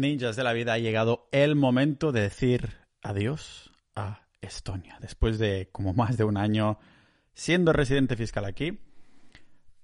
Ninjas 0.00 0.34
de 0.34 0.44
la 0.44 0.54
vida, 0.54 0.72
ha 0.72 0.78
llegado 0.78 1.28
el 1.30 1.56
momento 1.56 2.10
de 2.10 2.22
decir 2.22 2.70
adiós 3.02 3.70
a 3.94 4.22
Estonia. 4.40 4.96
Después 4.98 5.38
de 5.38 5.68
como 5.72 5.92
más 5.92 6.16
de 6.16 6.24
un 6.24 6.38
año 6.38 6.78
siendo 7.34 7.74
residente 7.74 8.16
fiscal 8.16 8.46
aquí, 8.46 8.80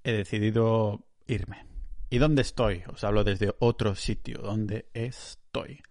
he 0.04 0.12
decidido 0.12 1.04
irme. 1.26 1.66
¿Y 2.08 2.16
dónde 2.16 2.40
estoy? 2.40 2.82
Os 2.90 3.04
hablo 3.04 3.24
desde 3.24 3.54
otro 3.58 3.94
sitio. 3.94 4.38
¿Dónde 4.38 4.88
estoy? 4.94 5.82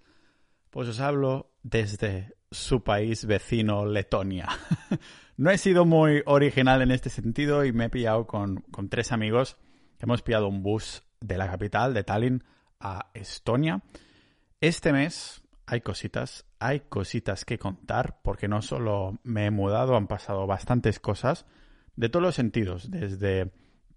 Pues 0.72 0.90
os 0.90 1.00
hablo 1.02 1.52
desde 1.62 2.34
su 2.50 2.84
país 2.84 3.26
vecino, 3.26 3.86
Letonia. 3.86 4.50
no 5.38 5.52
he 5.52 5.60
sido 5.60 5.86
muy 5.86 6.24
original 6.26 6.82
en 6.82 6.90
este 6.90 7.12
sentido 7.12 7.64
y 7.64 7.74
me 7.74 7.86
he 7.86 7.90
pillado 7.90 8.26
con, 8.26 8.62
con 8.72 8.90
tres 8.90 9.12
amigos. 9.12 9.58
Hemos 10.00 10.24
pillado 10.24 10.48
un 10.48 10.64
bus 10.64 11.04
de 11.22 11.38
la 11.38 11.46
capital, 11.46 11.94
de 11.94 12.04
Tallinn, 12.04 12.44
a 12.80 13.12
Estonia 13.14 13.84
este 14.68 14.94
mes 14.94 15.44
hay 15.68 15.82
cositas, 15.82 16.46
hay 16.60 16.82
cositas 16.82 17.46
que 17.46 17.58
contar, 17.58 18.20
porque 18.24 18.48
no 18.48 18.62
solo 18.62 19.20
me 19.24 19.46
he 19.46 19.52
mudado, 19.52 19.96
han 19.96 20.08
pasado 20.08 20.46
bastantes 20.48 21.00
cosas 21.00 21.46
de 21.96 22.10
todos 22.10 22.24
los 22.24 22.36
sentidos, 22.36 22.92
desde 22.92 23.52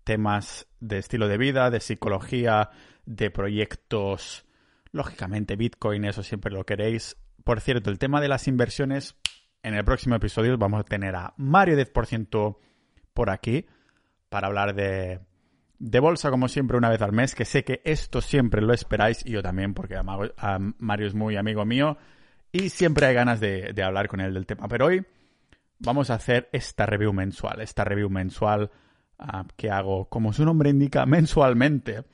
temas 0.04 0.66
de 0.80 0.98
estilo 0.98 1.28
de 1.28 1.36
vida, 1.36 1.70
de 1.70 1.80
psicología, 1.80 2.70
de 3.04 3.30
proyectos, 3.30 4.46
lógicamente 4.92 5.56
Bitcoin, 5.56 6.04
eso 6.04 6.22
siempre 6.22 6.52
lo 6.52 6.64
queréis. 6.64 7.16
Por 7.44 7.60
cierto, 7.60 7.90
el 7.90 7.98
tema 7.98 8.20
de 8.20 8.28
las 8.28 8.48
inversiones, 8.48 9.16
en 9.62 9.74
el 9.74 9.84
próximo 9.84 10.14
episodio 10.14 10.56
vamos 10.56 10.80
a 10.80 10.84
tener 10.84 11.14
a 11.16 11.34
Mario 11.36 11.76
10% 11.76 12.56
por 13.12 13.30
aquí 13.30 13.66
para 14.28 14.46
hablar 14.46 14.74
de 14.74 15.20
de 15.78 16.00
bolsa, 16.00 16.30
como 16.30 16.48
siempre, 16.48 16.76
una 16.76 16.88
vez 16.88 17.02
al 17.02 17.12
mes, 17.12 17.34
que 17.34 17.44
sé 17.44 17.64
que 17.64 17.80
esto 17.84 18.20
siempre 18.20 18.62
lo 18.62 18.72
esperáis, 18.72 19.24
y 19.24 19.32
yo 19.32 19.42
también, 19.42 19.74
porque 19.74 19.96
a 19.96 20.58
Mario 20.78 21.06
es 21.06 21.14
muy 21.14 21.36
amigo 21.36 21.64
mío, 21.64 21.96
y 22.52 22.70
siempre 22.70 23.06
hay 23.06 23.14
ganas 23.14 23.40
de, 23.40 23.74
hablar 23.82 24.08
con 24.08 24.20
él 24.20 24.34
del 24.34 24.46
tema. 24.46 24.68
Pero 24.68 24.86
hoy 24.86 25.04
vamos 25.78 26.10
a 26.10 26.14
hacer 26.14 26.48
esta 26.52 26.86
review 26.86 27.12
mensual, 27.12 27.60
esta 27.60 27.84
review 27.84 28.10
mensual 28.10 28.70
ah, 29.18 29.44
que 29.56 29.70
hago, 29.70 30.08
como 30.08 30.32
su 30.32 30.44
nombre 30.44 30.70
indica, 30.70 31.06
mensualmente, 31.06 32.04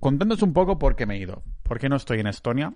contándoos 0.00 0.42
un 0.42 0.52
poco 0.52 0.78
por 0.78 0.96
qué 0.96 1.06
me 1.06 1.16
he 1.16 1.20
ido, 1.20 1.42
por 1.62 1.78
qué 1.78 1.88
no 1.88 1.96
estoy 1.96 2.20
en 2.20 2.26
Estonia, 2.26 2.74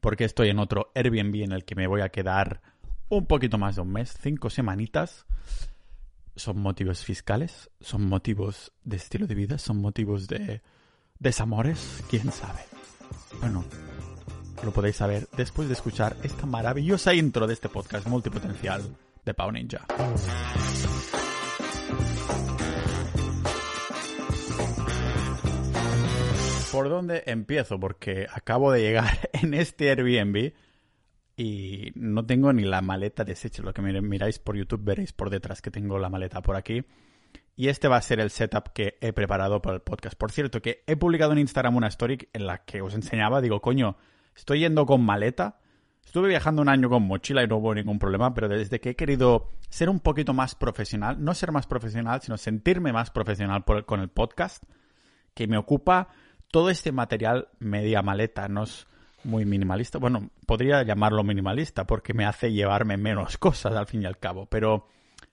por 0.00 0.16
qué 0.16 0.24
estoy 0.24 0.48
en 0.48 0.58
otro 0.58 0.90
Airbnb 0.94 1.42
en 1.42 1.52
el 1.52 1.64
que 1.64 1.74
me 1.74 1.86
voy 1.86 2.00
a 2.00 2.08
quedar 2.08 2.62
un 3.08 3.26
poquito 3.26 3.58
más 3.58 3.76
de 3.76 3.82
un 3.82 3.92
mes, 3.92 4.16
cinco 4.20 4.48
semanitas, 4.48 5.26
son 6.36 6.58
motivos 6.58 7.04
fiscales, 7.04 7.70
son 7.80 8.06
motivos 8.06 8.72
de 8.84 8.96
estilo 8.96 9.26
de 9.26 9.34
vida, 9.34 9.58
son 9.58 9.80
motivos 9.80 10.28
de 10.28 10.62
desamores, 11.18 12.02
quién 12.08 12.30
sabe. 12.32 12.60
Bueno, 13.40 13.64
lo 14.62 14.72
podéis 14.72 14.96
saber 14.96 15.28
después 15.36 15.68
de 15.68 15.74
escuchar 15.74 16.16
esta 16.22 16.46
maravillosa 16.46 17.14
intro 17.14 17.46
de 17.46 17.54
este 17.54 17.68
podcast 17.68 18.06
multipotencial 18.06 18.82
de 19.24 19.34
Pau 19.34 19.52
Ninja. 19.52 19.86
¿Por 26.72 26.88
dónde 26.88 27.22
empiezo? 27.26 27.78
Porque 27.78 28.26
acabo 28.32 28.72
de 28.72 28.80
llegar 28.80 29.28
en 29.34 29.52
este 29.52 29.90
Airbnb 29.90 30.52
y 31.36 31.92
no 31.94 32.24
tengo 32.26 32.52
ni 32.52 32.62
la 32.62 32.80
maleta 32.80 33.24
deshecha. 33.24 33.62
Lo 33.62 33.72
que 33.72 33.82
miráis 33.82 34.38
por 34.38 34.56
YouTube 34.56 34.84
veréis 34.84 35.12
por 35.12 35.30
detrás 35.30 35.62
que 35.62 35.70
tengo 35.70 35.98
la 35.98 36.08
maleta 36.08 36.42
por 36.42 36.56
aquí. 36.56 36.84
Y 37.54 37.68
este 37.68 37.88
va 37.88 37.96
a 37.96 38.02
ser 38.02 38.20
el 38.20 38.30
setup 38.30 38.72
que 38.72 38.98
he 39.00 39.12
preparado 39.12 39.60
para 39.60 39.76
el 39.76 39.82
podcast. 39.82 40.16
Por 40.16 40.32
cierto, 40.32 40.62
que 40.62 40.82
he 40.86 40.96
publicado 40.96 41.32
en 41.32 41.38
Instagram 41.38 41.76
una 41.76 41.88
story 41.88 42.28
en 42.32 42.46
la 42.46 42.64
que 42.64 42.80
os 42.80 42.94
enseñaba, 42.94 43.40
digo, 43.40 43.60
coño, 43.60 43.96
estoy 44.34 44.60
yendo 44.60 44.86
con 44.86 45.02
maleta. 45.04 45.58
Estuve 46.04 46.28
viajando 46.28 46.62
un 46.62 46.68
año 46.68 46.88
con 46.88 47.06
mochila 47.06 47.42
y 47.42 47.46
no 47.46 47.58
hubo 47.58 47.74
ningún 47.74 47.98
problema, 47.98 48.34
pero 48.34 48.48
desde 48.48 48.80
que 48.80 48.90
he 48.90 48.96
querido 48.96 49.52
ser 49.68 49.88
un 49.88 50.00
poquito 50.00 50.34
más 50.34 50.54
profesional, 50.54 51.22
no 51.22 51.32
ser 51.34 51.52
más 51.52 51.66
profesional, 51.66 52.20
sino 52.22 52.36
sentirme 52.36 52.92
más 52.92 53.10
profesional 53.10 53.64
con 53.64 54.00
el 54.00 54.08
podcast, 54.08 54.64
que 55.34 55.46
me 55.46 55.56
ocupa 55.56 56.08
todo 56.50 56.70
este 56.70 56.90
material 56.90 57.48
media 57.60 58.02
maleta. 58.02 58.48
No 58.48 58.64
muy 59.24 59.44
minimalista. 59.44 59.98
Bueno, 59.98 60.30
podría 60.46 60.82
llamarlo 60.82 61.22
minimalista 61.24 61.86
porque 61.86 62.14
me 62.14 62.24
hace 62.24 62.52
llevarme 62.52 62.96
menos 62.96 63.38
cosas 63.38 63.74
al 63.74 63.86
fin 63.86 64.02
y 64.02 64.06
al 64.06 64.18
cabo, 64.18 64.46
pero 64.46 64.88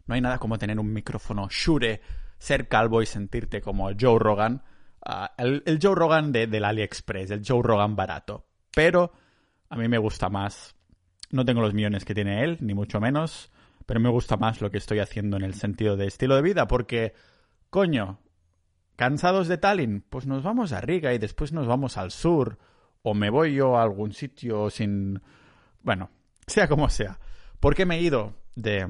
no 0.05 0.15
hay 0.15 0.21
nada 0.21 0.39
como 0.39 0.57
tener 0.57 0.79
un 0.79 0.91
micrófono 0.91 1.47
Shure, 1.49 2.01
ser 2.37 2.67
calvo 2.67 3.01
y 3.01 3.05
sentirte 3.05 3.61
como 3.61 3.89
Joe 3.99 4.19
Rogan, 4.19 4.63
ah, 5.05 5.33
el, 5.37 5.79
Joe 5.81 5.95
Rogan 5.95 6.31
de, 6.31 6.47
del 6.47 6.65
AliExpress, 6.65 7.31
el 7.31 7.43
Joe 7.45 7.61
Rogan 7.63 7.95
barato. 7.95 8.45
Pero 8.71 9.11
a 9.69 9.75
mí 9.75 9.87
me 9.87 9.97
gusta 9.97 10.29
más, 10.29 10.75
no 11.31 11.45
tengo 11.45 11.61
los 11.61 11.73
millones 11.73 12.05
que 12.05 12.15
tiene 12.15 12.43
él, 12.43 12.57
ni 12.61 12.73
mucho 12.73 12.99
menos, 12.99 13.51
pero 13.85 13.99
me 13.99 14.09
gusta 14.09 14.37
más 14.37 14.61
lo 14.61 14.71
que 14.71 14.77
estoy 14.77 14.99
haciendo 14.99 15.37
en 15.37 15.43
el 15.43 15.53
sentido 15.53 15.97
de 15.97 16.07
estilo 16.07 16.35
de 16.35 16.41
vida, 16.41 16.67
porque, 16.67 17.13
coño, 17.69 18.19
cansados 18.95 19.47
de 19.47 19.57
Tallinn, 19.57 20.03
pues 20.09 20.25
nos 20.25 20.43
vamos 20.43 20.73
a 20.73 20.81
Riga 20.81 21.13
y 21.13 21.17
después 21.17 21.53
nos 21.53 21.67
vamos 21.67 21.97
al 21.97 22.11
sur 22.11 22.59
o 23.01 23.13
me 23.13 23.29
voy 23.29 23.53
yo 23.53 23.77
a 23.77 23.83
algún 23.83 24.13
sitio 24.13 24.69
sin... 24.69 25.21
Bueno, 25.81 26.09
sea 26.47 26.67
como 26.67 26.89
sea. 26.89 27.19
¿Por 27.59 27.75
qué 27.75 27.85
me 27.85 27.97
he 27.97 28.01
ido 28.01 28.33
de, 28.55 28.87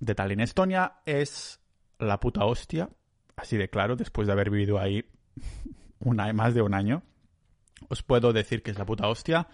de 0.00 0.14
Tallinn? 0.14 0.40
Estonia 0.40 1.00
es 1.04 1.60
la 1.98 2.20
puta 2.20 2.44
hostia, 2.44 2.90
así 3.36 3.56
de 3.56 3.68
claro, 3.68 3.96
después 3.96 4.26
de 4.26 4.32
haber 4.32 4.50
vivido 4.50 4.78
ahí 4.78 5.04
una, 6.00 6.32
más 6.32 6.54
de 6.54 6.62
un 6.62 6.74
año. 6.74 7.02
Os 7.88 8.02
puedo 8.02 8.32
decir 8.32 8.62
que 8.62 8.70
es 8.70 8.78
la 8.78 8.86
puta 8.86 9.08
hostia. 9.08 9.48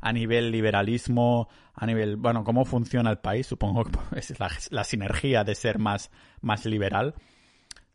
A 0.00 0.12
nivel 0.12 0.50
liberalismo, 0.50 1.48
a 1.74 1.86
nivel, 1.86 2.16
bueno, 2.16 2.42
cómo 2.42 2.64
funciona 2.64 3.10
el 3.10 3.18
país, 3.18 3.46
supongo 3.46 3.84
que 3.84 3.98
es 4.18 4.34
la, 4.70 4.84
sinergia 4.84 5.44
de 5.44 5.54
ser 5.54 5.78
más, 5.78 6.10
más 6.40 6.66
liberal. 6.66 7.14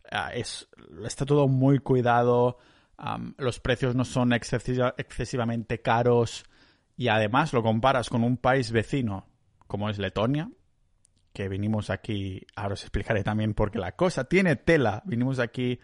Ah, 0.09 0.31
es, 0.34 0.69
está 1.06 1.25
todo 1.25 1.50
muy 1.50 1.79
cuidado, 1.79 2.57
los 3.37 3.59
precios 3.59 3.95
no 3.95 4.05
son 4.05 4.33
excesivamente 4.33 5.81
caros 5.81 6.45
y 6.95 7.09
además 7.09 7.53
lo 7.53 7.61
comparas 7.61 8.09
con 8.09 8.23
un 8.23 8.37
país 8.37 8.71
vecino 8.71 9.27
como 9.67 9.89
es 9.89 9.99
Letonia, 9.99 10.49
que 11.33 11.49
vinimos 11.49 11.89
aquí, 11.89 12.47
ahora 12.55 12.73
os 12.73 12.81
explicaré 12.81 13.23
también 13.23 13.53
porque 13.53 13.77
la 13.77 13.91
cosa 13.95 14.23
tiene 14.23 14.55
tela, 14.55 15.03
vinimos 15.05 15.39
aquí 15.39 15.79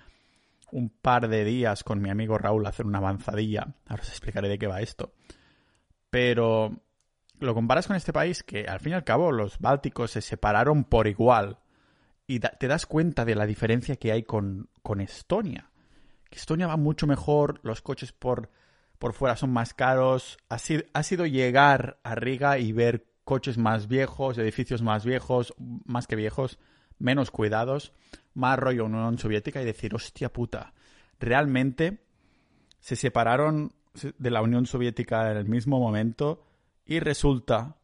un 0.71 0.89
par 0.89 1.27
de 1.27 1.43
días 1.43 1.83
con 1.83 2.01
mi 2.01 2.09
amigo 2.09 2.37
Raúl 2.37 2.65
a 2.65 2.69
hacer 2.69 2.85
una 2.85 2.97
avanzadilla, 2.97 3.75
ahora 3.87 4.01
os 4.01 4.09
explicaré 4.09 4.49
de 4.49 4.57
qué 4.57 4.67
va 4.67 4.81
esto, 4.81 5.13
pero 6.09 6.81
lo 7.39 7.53
comparas 7.53 7.87
con 7.87 7.95
este 7.95 8.13
país 8.13 8.41
que 8.41 8.65
al 8.65 8.79
fin 8.79 8.93
y 8.93 8.95
al 8.95 9.03
cabo 9.03 9.31
los 9.31 9.59
bálticos 9.59 10.11
se 10.11 10.21
separaron 10.21 10.85
por 10.85 11.07
igual. 11.07 11.59
Y 12.25 12.39
te 12.39 12.67
das 12.67 12.85
cuenta 12.85 13.25
de 13.25 13.35
la 13.35 13.45
diferencia 13.45 13.97
que 13.97 14.13
hay 14.13 14.23
con, 14.23 14.69
con 14.81 15.01
Estonia. 15.01 15.69
Estonia 16.37 16.67
va 16.67 16.77
mucho 16.77 17.07
mejor, 17.07 17.59
los 17.63 17.81
coches 17.81 18.11
por, 18.11 18.49
por 18.99 19.13
fuera 19.13 19.35
son 19.35 19.51
más 19.51 19.73
caros. 19.73 20.37
Ha 20.49 20.57
sido, 20.57 21.25
llegar 21.25 21.99
a 22.03 22.15
Riga 22.15 22.57
y 22.57 22.71
ver 22.71 23.05
coches 23.23 23.57
más 23.57 23.87
viejos, 23.87 24.37
edificios 24.37 24.81
más 24.81 25.05
viejos, 25.05 25.53
más 25.57 26.07
que 26.07 26.15
viejos, 26.15 26.59
menos 26.99 27.31
cuidados, 27.31 27.93
más 28.33 28.57
rollo 28.59 28.85
Unión 28.85 29.17
Soviética 29.17 29.61
y 29.61 29.65
decir, 29.65 29.95
hostia 29.95 30.31
puta, 30.31 30.73
realmente 31.19 32.03
se 32.79 32.95
separaron 32.95 33.73
de 34.17 34.31
la 34.31 34.41
Unión 34.41 34.65
Soviética 34.65 35.31
en 35.31 35.37
el 35.37 35.45
mismo 35.45 35.79
momento 35.79 36.43
y 36.85 36.99
resulta 36.99 37.77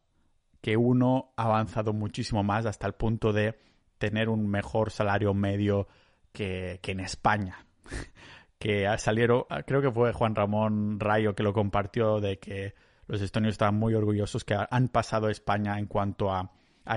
que 0.60 0.76
uno 0.76 1.32
ha 1.36 1.44
avanzado 1.44 1.92
muchísimo 1.92 2.42
más 2.42 2.66
hasta 2.66 2.86
el 2.86 2.94
punto 2.94 3.32
de 3.32 3.58
tener 3.98 4.28
un 4.28 4.48
mejor 4.48 4.90
salario 4.90 5.32
medio 5.34 5.88
que, 6.32 6.80
que 6.82 6.92
en 6.92 7.00
España 7.00 7.66
que 8.60 8.86
salieron, 8.98 9.46
creo 9.66 9.80
que 9.80 9.90
fue 9.90 10.12
Juan 10.12 10.34
Ramón 10.34 11.00
Rayo 11.00 11.34
que 11.34 11.42
lo 11.42 11.54
compartió, 11.54 12.20
de 12.20 12.38
que 12.38 12.74
los 13.06 13.22
estonios 13.22 13.52
estaban 13.52 13.76
muy 13.76 13.94
orgullosos 13.94 14.44
que 14.44 14.54
han 14.54 14.88
pasado 14.88 15.28
a 15.28 15.30
España 15.30 15.78
en 15.78 15.86
cuanto 15.86 16.30
a, 16.30 16.52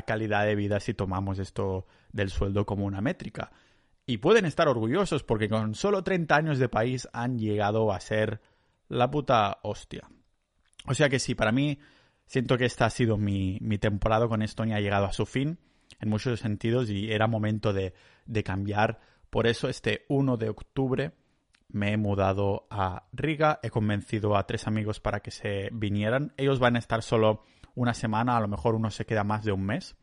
calidad 0.06 0.46
de 0.46 0.56
vida 0.56 0.80
si 0.80 0.94
tomamos 0.94 1.40
esto 1.40 1.86
del 2.12 2.32
sueldo 2.32 2.66
como 2.66 2.86
una 2.86 3.00
métrica. 3.00 3.52
Y 4.06 4.18
pueden 4.18 4.44
estar 4.44 4.68
orgullosos 4.68 5.24
porque 5.24 5.48
con 5.48 5.74
solo 5.74 6.04
30 6.04 6.36
años 6.36 6.60
de 6.60 6.68
país 6.68 7.08
han 7.14 7.40
llegado 7.40 7.94
a 7.94 8.00
ser 8.02 8.42
la 8.90 9.10
puta 9.10 9.60
hostia. 9.62 10.10
O 10.88 10.94
sea 10.94 11.08
que 11.08 11.20
sí, 11.20 11.34
para 11.34 11.54
mí 11.54 11.80
siento 12.26 12.58
que 12.58 12.66
esta 12.66 12.88
ha 12.88 12.90
sido 12.90 13.18
mi, 13.18 13.58
mi 13.62 13.78
temporada 13.78 14.28
con 14.28 14.42
Estonia, 14.42 14.78
ha 14.78 14.82
llegado 14.82 15.06
a 15.06 15.14
su 15.14 15.26
fin 15.26 15.60
en 16.02 16.10
muchos 16.10 16.42
sentidos 16.42 16.90
y 16.90 17.12
era 17.12 17.28
momento 17.28 17.72
de, 17.72 17.94
de 18.26 18.44
cambiar. 18.44 19.00
Por 19.30 19.48
eso 19.48 19.70
este 19.70 20.06
1 20.10 20.36
de 20.36 20.50
octubre 20.50 21.14
me 21.74 21.92
he 21.92 21.98
mudado 21.98 22.68
a 22.70 23.08
Riga, 23.12 23.60
he 23.64 23.70
convencido 23.70 24.38
a 24.38 24.46
tres 24.46 24.68
amigos 24.68 25.00
para 25.00 25.20
que 25.22 25.32
se 25.32 25.70
vinieran. 25.74 26.32
Ellos 26.38 26.60
van 26.60 26.76
a 26.76 26.80
estar 26.80 27.02
solo 27.02 27.44
una 27.76 27.96
semana, 27.96 28.38
a 28.38 28.42
lo 28.42 28.48
mejor 28.48 28.76
uno 28.76 28.92
se 28.92 29.06
queda 29.06 29.24
más 29.24 29.44
de 29.44 29.52
un 29.52 29.66
mes. 29.66 29.96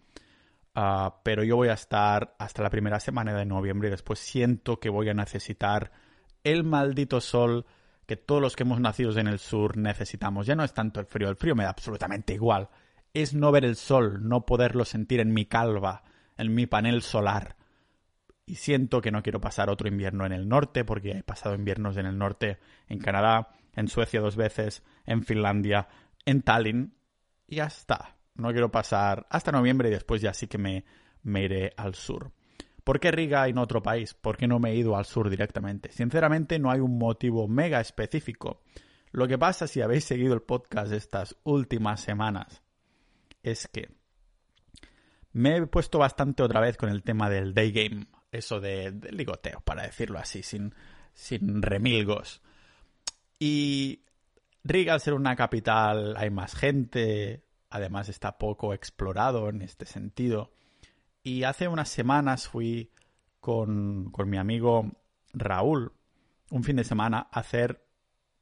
Ah, 0.75 1.21
pero 1.25 1.45
yo 1.45 1.57
voy 1.57 1.69
a 1.69 1.75
estar 1.75 2.35
hasta 2.39 2.63
la 2.63 2.71
primera 2.71 2.99
semana 2.99 3.35
de 3.35 3.47
noviembre 3.47 3.89
y 3.89 3.91
después 3.91 4.19
siento 4.19 4.81
que 4.81 4.91
voy 4.91 5.09
a 5.09 5.15
necesitar 5.15 5.93
el 6.43 6.65
maldito 6.65 7.21
sol 7.21 7.67
que 8.07 8.17
todos 8.17 8.43
los 8.43 8.57
que 8.57 8.65
hemos 8.65 8.81
nacido 8.81 9.17
en 9.17 9.29
el 9.29 9.39
sur 9.39 9.77
necesitamos. 9.77 10.47
Ya 10.47 10.57
no 10.57 10.65
es 10.65 10.75
tanto 10.75 10.99
el 10.99 11.07
frío, 11.07 11.29
el 11.29 11.37
frío 11.37 11.55
me 11.55 11.63
da 11.63 11.71
absolutamente 11.71 12.35
igual. 12.35 12.69
Es 13.15 13.33
no 13.33 13.53
ver 13.53 13.65
el 13.65 13.77
sol, 13.77 14.29
no 14.29 14.45
poderlo 14.45 14.85
sentir 14.85 15.21
en 15.21 15.33
mi 15.33 15.47
calva, 15.47 16.03
en 16.37 16.53
mi 16.53 16.67
panel 16.67 17.03
solar. 17.03 17.57
Y 18.51 18.57
siento 18.57 19.01
que 19.01 19.13
no 19.13 19.23
quiero 19.23 19.41
pasar 19.41 19.71
otro 19.71 19.87
invierno 19.87 20.27
en 20.27 20.33
el 20.33 20.49
norte, 20.49 20.85
porque 20.85 21.13
he 21.13 21.23
pasado 21.23 21.55
inviernos 21.55 21.97
en 21.99 22.07
el 22.07 22.19
norte, 22.19 22.59
en 22.89 22.99
Canadá, 22.99 23.51
en 23.77 23.87
Suecia 23.87 24.21
dos 24.21 24.35
veces, 24.35 24.83
en 25.07 25.23
Finlandia, 25.23 25.87
en 26.27 26.43
Tallinn, 26.43 26.97
y 27.47 27.57
ya 27.57 27.67
está. 27.67 28.17
No 28.35 28.51
quiero 28.51 28.73
pasar 28.73 29.25
hasta 29.31 29.53
noviembre 29.53 29.89
y 29.89 29.93
después 29.93 30.21
ya 30.21 30.35
sí 30.35 30.49
que 30.49 30.59
me, 30.59 30.85
me 31.23 31.45
iré 31.45 31.73
al 31.77 31.95
sur. 31.95 32.33
¿Por 32.83 32.99
qué 32.99 33.13
Riga 33.13 33.49
y 33.49 33.53
no 33.53 33.63
otro 33.63 33.85
país? 33.85 34.15
¿Por 34.15 34.37
qué 34.37 34.49
no 34.49 34.59
me 34.59 34.73
he 34.73 34.75
ido 34.75 34.97
al 34.97 35.05
sur 35.05 35.31
directamente? 35.31 35.93
Sinceramente 35.93 36.59
no 36.59 36.73
hay 36.73 36.81
un 36.81 36.99
motivo 36.99 37.47
mega 37.47 37.81
específico. 37.81 38.63
Lo 39.13 39.29
que 39.29 39.39
pasa 39.39 39.69
si 39.69 39.81
habéis 39.81 40.07
seguido 40.07 40.35
el 40.35 40.43
podcast 40.43 40.91
estas 40.91 41.37
últimas 41.45 42.01
semanas 42.01 42.65
es 43.45 43.69
que 43.69 43.91
me 45.31 45.57
he 45.57 45.67
puesto 45.69 46.01
bastante 46.01 46.43
otra 46.43 46.59
vez 46.59 46.77
con 46.77 46.89
el 46.89 47.05
tema 47.05 47.31
del 47.31 47.55
day 47.55 47.71
game, 47.71 48.07
eso 48.33 48.61
de, 48.61 48.93
ligoteo, 49.11 49.61
para 49.61 49.83
decirlo 49.83 50.19
así, 50.19 50.43
sin, 50.43 50.75
sin 51.15 51.63
remilgos. 51.63 52.41
Y 53.39 54.03
Riga, 54.63 54.93
al 54.93 55.01
ser 55.01 55.15
una 55.15 55.37
capital, 55.37 56.17
hay 56.17 56.31
más 56.31 56.55
gente, 56.55 57.45
además 57.71 58.09
está 58.09 58.37
poco 58.39 58.75
explorado 58.75 59.49
en 59.49 59.63
este 59.63 59.87
sentido. 59.87 60.53
Y 61.23 61.45
hace 61.45 61.69
unas 61.69 61.89
semanas 61.89 62.49
fui 62.49 62.91
con, 63.41 64.13
mi 64.27 64.37
amigo 64.37 64.91
Raúl 65.33 65.93
un 66.51 66.65
fin 66.65 66.77
de 66.77 66.85
semana 66.85 67.29
a 67.31 67.41
hacer 67.41 67.87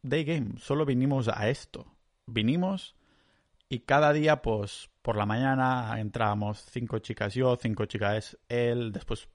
day 0.03 0.25
game. 0.25 0.55
Solo 0.59 0.85
vinimos 0.85 1.29
a 1.29 1.49
esto. 1.49 1.87
Vinimos 2.27 2.97
y 3.69 3.81
cada 3.81 4.13
día, 4.13 4.43
pues, 4.43 4.91
por 5.03 5.17
la 5.17 5.27
mañana 5.27 5.99
entrábamos 6.01 6.65
cinco 6.71 6.99
chicas 6.99 7.35
yo, 7.35 7.57
cinco 7.57 7.85
chicas 7.87 8.39
él, 8.49 8.93
después 8.93 9.29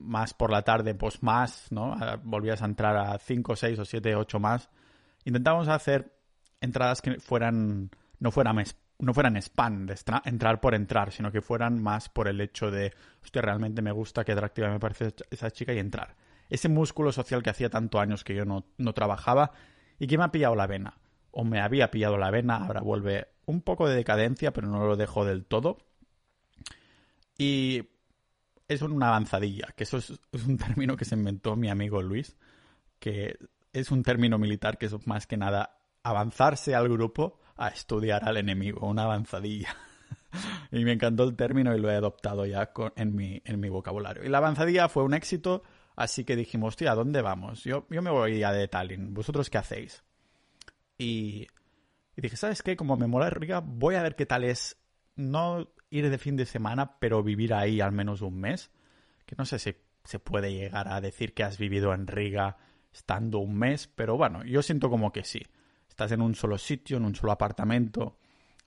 más 0.00 0.34
por 0.34 0.50
la 0.50 0.62
tarde, 0.62 0.94
pues 0.94 1.22
más, 1.22 1.70
¿no? 1.70 1.96
Volvías 2.24 2.62
a 2.62 2.64
entrar 2.64 2.96
a 2.96 3.18
cinco, 3.18 3.56
seis 3.56 3.78
o 3.78 3.84
siete, 3.84 4.14
ocho 4.16 4.40
más. 4.40 4.68
Intentábamos 5.24 5.68
hacer 5.68 6.16
entradas 6.60 7.02
que 7.02 7.20
fueran, 7.20 7.90
no 8.18 8.30
fueran 8.30 8.58
no 9.00 9.14
fueran 9.14 9.36
spam, 9.36 9.86
de 9.86 9.96
entrar 10.24 10.60
por 10.60 10.74
entrar, 10.74 11.10
sino 11.10 11.32
que 11.32 11.40
fueran 11.40 11.82
más 11.82 12.08
por 12.08 12.28
el 12.28 12.40
hecho 12.40 12.70
de, 12.70 12.92
hostia, 13.22 13.42
realmente 13.42 13.82
me 13.82 13.92
gusta, 13.92 14.24
qué 14.24 14.32
atractiva 14.32 14.68
me 14.68 14.78
parece 14.78 15.14
esa 15.30 15.50
chica 15.50 15.72
y 15.72 15.78
entrar. 15.78 16.16
Ese 16.48 16.68
músculo 16.68 17.12
social 17.12 17.42
que 17.42 17.50
hacía 17.50 17.70
tanto 17.70 17.98
años 17.98 18.24
que 18.24 18.34
yo 18.34 18.44
no, 18.44 18.66
no 18.76 18.92
trabajaba 18.92 19.52
y 19.98 20.06
que 20.06 20.18
me 20.18 20.24
ha 20.24 20.32
pillado 20.32 20.54
la 20.54 20.66
vena, 20.66 20.98
o 21.30 21.44
me 21.44 21.60
había 21.60 21.90
pillado 21.90 22.18
la 22.18 22.30
vena, 22.30 22.56
ahora 22.56 22.80
vuelve 22.80 23.28
un 23.46 23.62
poco 23.62 23.88
de 23.88 23.96
decadencia, 23.96 24.52
pero 24.52 24.68
no 24.68 24.84
lo 24.84 24.96
dejo 24.96 25.24
del 25.24 25.44
todo. 25.44 25.78
Y 27.38 27.89
es 28.70 28.82
una 28.82 29.08
avanzadilla, 29.08 29.68
que 29.76 29.82
eso 29.82 29.98
es, 29.98 30.12
un 30.46 30.56
término 30.56 30.96
que 30.96 31.04
se 31.04 31.16
inventó 31.16 31.56
mi 31.56 31.68
amigo 31.68 32.00
Luis, 32.00 32.36
que 33.00 33.36
es 33.72 33.90
un 33.90 34.04
término 34.04 34.38
militar 34.38 34.78
que 34.78 34.86
es 34.86 35.06
más 35.08 35.26
que 35.26 35.36
nada 35.36 35.80
avanzarse 36.04 36.76
al 36.76 36.88
grupo 36.88 37.40
a 37.56 37.68
estudiar 37.68 38.28
al 38.28 38.36
enemigo, 38.36 38.86
una 38.86 39.02
avanzadilla. 39.02 39.76
y 40.70 40.84
me 40.84 40.92
encantó 40.92 41.24
el 41.24 41.34
término 41.34 41.76
y 41.76 41.80
lo 41.80 41.90
he 41.90 41.96
adoptado 41.96 42.46
ya 42.46 42.72
en, 42.94 43.16
mi, 43.16 43.42
en 43.44 43.58
mi 43.58 43.68
vocabulario. 43.68 44.24
Y 44.24 44.28
la 44.28 44.38
avanzadilla 44.38 44.88
fue 44.88 45.02
un 45.02 45.14
éxito, 45.14 45.64
así 45.96 46.24
que 46.24 46.36
dijimos, 46.36 46.68
hostia, 46.68 46.92
¿a 46.92 46.94
dónde 46.94 47.22
vamos? 47.22 47.64
Yo, 47.64 47.88
yo 47.90 48.02
me 48.02 48.10
voy 48.10 48.38
ya 48.38 48.52
de 48.52 48.68
Tallinn, 48.68 49.12
¿vosotros 49.14 49.50
qué 49.50 49.58
hacéis? 49.58 50.04
Y, 50.96 51.48
dije, 52.16 52.36
¿sabes 52.36 52.62
qué? 52.62 52.76
Como 52.76 52.96
me 52.96 53.08
mola 53.08 53.30
Riga, 53.30 53.60
voy 53.60 53.96
a 53.96 54.02
ver 54.02 54.14
qué 54.14 54.26
tal 54.26 54.44
es 54.44 54.79
no 55.16 55.68
ir 55.90 56.08
de 56.08 56.18
fin 56.18 56.36
de 56.36 56.46
semana, 56.46 56.98
pero 56.98 57.22
vivir 57.22 57.54
ahí 57.54 57.80
al 57.80 57.92
menos 57.92 58.22
un 58.22 58.38
mes. 58.40 58.70
Que 59.26 59.34
no 59.36 59.44
sé 59.44 59.58
si 59.58 59.74
se 60.04 60.18
puede 60.18 60.52
llegar 60.52 60.88
a 60.88 61.00
decir 61.00 61.34
que 61.34 61.44
has 61.44 61.58
vivido 61.58 61.92
en 61.92 62.06
Riga 62.06 62.56
estando 62.92 63.38
un 63.38 63.56
mes, 63.56 63.86
pero 63.86 64.16
bueno, 64.16 64.44
yo 64.44 64.62
siento 64.62 64.90
como 64.90 65.12
que 65.12 65.22
sí 65.24 65.42
estás 65.88 66.12
en 66.12 66.22
un 66.22 66.34
solo 66.34 66.56
sitio, 66.56 66.96
en 66.96 67.04
un 67.04 67.14
solo 67.14 67.32
apartamento, 67.32 68.16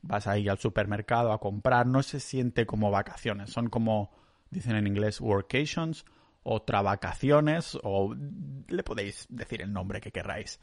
vas 0.02 0.28
ahí 0.28 0.48
al 0.48 0.60
supermercado 0.60 1.32
a 1.32 1.40
comprar, 1.40 1.88
no 1.88 2.04
se 2.04 2.20
siente 2.20 2.66
como 2.68 2.92
vacaciones, 2.92 3.50
son 3.50 3.70
como 3.70 4.12
dicen 4.52 4.76
en 4.76 4.86
inglés 4.86 5.20
workations 5.20 6.06
o 6.44 6.64
vacaciones 6.66 7.78
o 7.82 8.14
le 8.68 8.84
podéis 8.84 9.26
decir 9.30 9.62
el 9.62 9.74
nombre 9.74 10.00
que 10.00 10.12
queráis. 10.12 10.60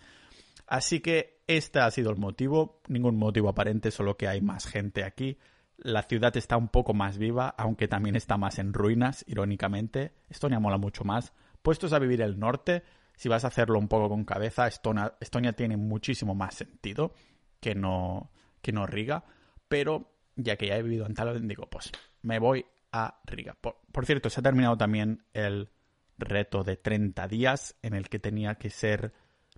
Así 0.67 1.01
que 1.01 1.43
este 1.49 1.81
ha 1.81 1.91
sido 1.91 2.11
el 2.11 2.19
motivo, 2.19 2.81
ningún 2.87 3.17
motivo 3.17 3.49
aparente, 3.49 3.91
solo 3.91 4.17
que 4.17 4.29
hay 4.29 4.41
más 4.41 4.67
gente 4.67 5.03
aquí. 5.03 5.39
La 5.83 6.03
ciudad 6.03 6.37
está 6.37 6.59
un 6.59 6.69
poco 6.69 6.93
más 6.93 7.17
viva, 7.17 7.55
aunque 7.57 7.89
también 7.89 8.15
está 8.15 8.37
más 8.37 8.59
en 8.59 8.75
ruinas, 8.75 9.25
irónicamente. 9.27 10.13
Estonia 10.29 10.61
mola 10.61 10.77
mucho 10.77 11.05
más. 11.05 11.33
Puestos 11.63 11.95
a 11.95 11.99
vivir 11.99 12.21
el 12.21 12.39
norte, 12.39 12.83
si 13.17 13.29
vas 13.29 13.45
a 13.45 13.49
hacerlo 13.49 13.79
un 13.79 13.89
poco 13.89 14.09
con 14.09 14.25
cabeza, 14.25 14.67
Estonia, 14.67 15.53
tiene 15.55 15.77
muchísimo 15.77 16.35
más 16.35 16.55
sentido 16.55 17.15
que 17.61 17.75
no, 17.75 18.31
que 18.63 18.73
no 18.73 18.87
Riga, 18.87 19.25
pero 19.69 20.11
ya 20.37 20.57
que 20.57 20.69
ya 20.69 20.77
he 20.77 20.83
vivido 20.83 21.05
en 21.05 21.15
Tallinn, 21.15 21.49
digo, 21.49 21.67
pues 21.69 21.93
me 22.23 22.39
voy 22.39 22.65
a 22.93 23.21
Riga. 23.27 23.57
Por, 23.61 24.07
cierto, 24.07 24.31
se 24.31 24.41
ha 24.41 24.43
terminado 24.43 24.77
también 24.77 25.23
el 25.33 25.71
reto 26.17 26.63
de 26.63 26.77
30 26.77 27.29
días 27.29 27.77
en 27.83 27.95
el 27.95 28.09
que 28.09 28.19
tenía 28.19 28.55
que 28.55 28.71
ser 28.71 29.13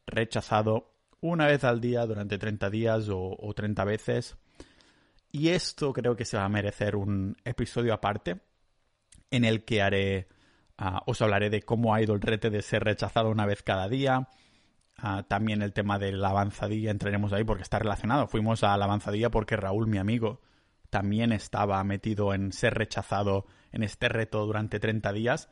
rechazado 0.07 0.95
una 1.21 1.47
vez 1.47 1.63
al 1.63 1.81
día 1.81 2.05
durante 2.07 2.39
30 2.39 2.69
días 2.71 3.09
o, 3.09 3.37
o 3.39 3.55
30 3.55 3.85
veces. 3.85 4.37
Y 5.33 5.49
esto 5.49 5.93
creo 5.93 6.15
que 6.15 6.25
se 6.25 6.37
va 6.37 6.45
a 6.45 6.49
merecer 6.49 6.95
un 6.95 7.37
episodio 7.45 7.95
aparte 7.95 8.41
en 9.31 9.45
el 9.45 9.65
que 9.65 9.83
haré 9.83 10.29
Ah, 10.85 11.01
os 11.07 11.23
hablaré 11.23 11.49
de 11.49 11.63
cómo 11.63 11.95
ha 11.95 12.03
ido 12.03 12.13
el 12.13 12.21
rete 12.21 12.51
de 12.51 12.61
ser 12.61 12.83
rechazado 12.83 13.31
una 13.31 13.47
vez 13.47 13.63
cada 13.63 13.89
día. 13.89 14.29
Ah, 14.97 15.25
también 15.29 15.63
el 15.63 15.73
tema 15.73 15.97
de 15.99 16.11
la 16.11 16.31
avanzadilla 16.31 16.91
entraremos 16.91 17.33
ahí 17.33 17.45
porque 17.45 17.63
está 17.63 17.79
relacionado. 17.79 18.27
Fuimos 18.27 18.65
a 18.65 18.77
la 18.77 18.87
avanzadilla 18.87 19.31
porque 19.31 19.57
Raúl, 19.57 19.87
mi 19.87 19.99
amigo, 19.99 20.41
también 20.91 21.31
estaba 21.31 21.83
metido 21.85 22.35
en 22.35 22.53
ser 22.53 22.75
rechazado 22.75 23.47
en 23.71 23.85
este 23.85 24.09
reto 24.09 24.45
durante 24.45 24.81
30 24.81 25.13
días. 25.13 25.49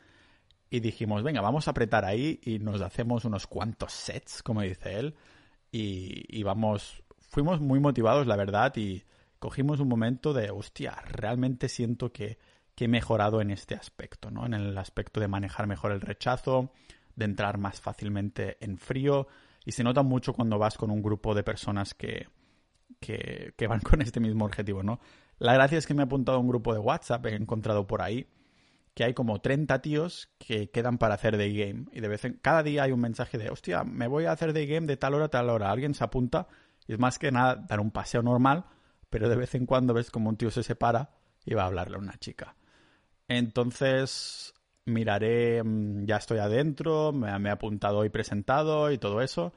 Y 0.69 0.81
dijimos, 0.81 1.23
venga, 1.23 1.41
vamos 1.41 1.69
a 1.69 1.73
apretar 1.73 2.05
ahí 2.05 2.41
y 2.43 2.59
nos 2.59 2.81
hacemos 2.81 3.25
unos 3.25 3.47
cuantos 3.47 3.93
sets, 3.93 4.43
como 4.43 4.63
dice 4.63 4.99
él. 4.99 5.15
Y, 5.71 6.25
y 6.29 6.43
vamos, 6.43 7.05
fuimos 7.21 7.61
muy 7.61 7.79
motivados, 7.79 8.27
la 8.27 8.37
verdad, 8.37 8.75
y 8.77 9.05
cogimos 9.41 9.81
un 9.81 9.89
momento 9.89 10.33
de, 10.33 10.51
hostia, 10.51 11.03
realmente 11.09 11.69
siento 11.69 12.13
que 12.13 12.39
que 12.81 12.87
he 12.87 12.89
mejorado 12.89 13.43
en 13.43 13.51
este 13.51 13.75
aspecto, 13.75 14.31
¿no? 14.31 14.47
En 14.47 14.55
el 14.55 14.79
aspecto 14.79 15.21
de 15.21 15.29
manejar 15.29 15.67
mejor 15.67 15.93
el 15.93 16.01
rechazo, 16.01 16.73
de 17.15 17.27
entrar 17.27 17.59
más 17.59 17.79
fácilmente 17.79 18.57
en 18.65 18.79
frío. 18.79 19.29
Y 19.67 19.73
se 19.73 19.85
nota 19.85 20.03
mucho 20.03 20.33
cuando 20.33 20.59
vas 20.59 20.79
con 20.79 20.91
un 20.91 21.03
grupo 21.03 21.35
de 21.35 21.43
personas 21.43 21.93
que, 21.93 22.29
que, 22.99 23.67
van 23.69 23.81
con 23.81 24.01
este 24.01 24.19
mismo 24.19 24.47
objetivo, 24.47 24.83
¿no? 24.83 24.99
La 25.39 25.53
gracia 25.53 25.77
es 25.77 25.87
que 25.87 25.93
me 25.93 26.03
he 26.03 26.05
apuntado 26.07 26.39
a 26.39 26.41
un 26.41 26.49
grupo 26.49 26.73
de 26.73 26.79
WhatsApp, 26.81 27.27
he 27.27 27.35
encontrado 27.35 27.87
por 27.87 28.01
ahí, 28.01 28.27
que 28.95 29.05
hay 29.05 29.13
como 29.13 29.43
30 29.43 29.83
tíos 29.83 30.31
que 30.39 30.71
quedan 30.71 30.97
para 30.97 31.17
hacer 31.17 31.37
day 31.37 31.55
game. 31.55 31.85
Y 31.93 32.01
de 32.01 32.09
vez 32.09 32.25
en 32.25 32.39
cada 32.41 32.63
día 32.63 32.85
hay 32.85 32.93
un 32.93 33.01
mensaje 33.01 33.37
de, 33.37 33.51
hostia, 33.51 33.85
me 33.85 34.07
voy 34.07 34.25
a 34.25 34.33
hacer 34.33 34.55
day 34.55 34.67
game 34.67 34.87
de 34.87 34.97
tal 34.97 35.13
hora 35.13 35.27
a 35.27 35.29
tal 35.29 35.51
hora. 35.51 35.71
Alguien 35.71 35.93
se 35.93 36.05
apunta 36.05 36.49
y 36.87 36.95
es 36.95 36.99
más 36.99 37.19
que 37.19 37.31
nada 37.31 37.57
dar 37.57 37.81
un 37.81 37.91
paseo 37.91 38.23
normal, 38.23 38.65
pero 39.11 39.29
de 39.29 39.37
vez 39.37 39.55
en 39.55 39.67
cuando 39.67 39.95
ves 39.95 40.11
como 40.11 40.31
un 40.31 40.37
tío 40.37 40.51
se 40.51 40.63
separa 40.63 41.11
y 41.45 41.55
va 41.55 41.65
a 41.65 41.67
hablarle 41.67 41.97
a 41.97 42.01
una 42.01 42.19
chica. 42.19 42.57
Entonces, 43.29 44.55
miraré, 44.87 45.63
mm, 45.63 46.07
ya 46.07 46.17
estoy 46.17 46.39
adentro, 46.39 47.13
me, 47.13 47.29
he 47.29 47.51
apuntado 47.51 47.99
hoy 47.99 48.09
presentado 48.09 48.91
y 48.91 48.99
todo 48.99 49.21
eso, 49.21 49.53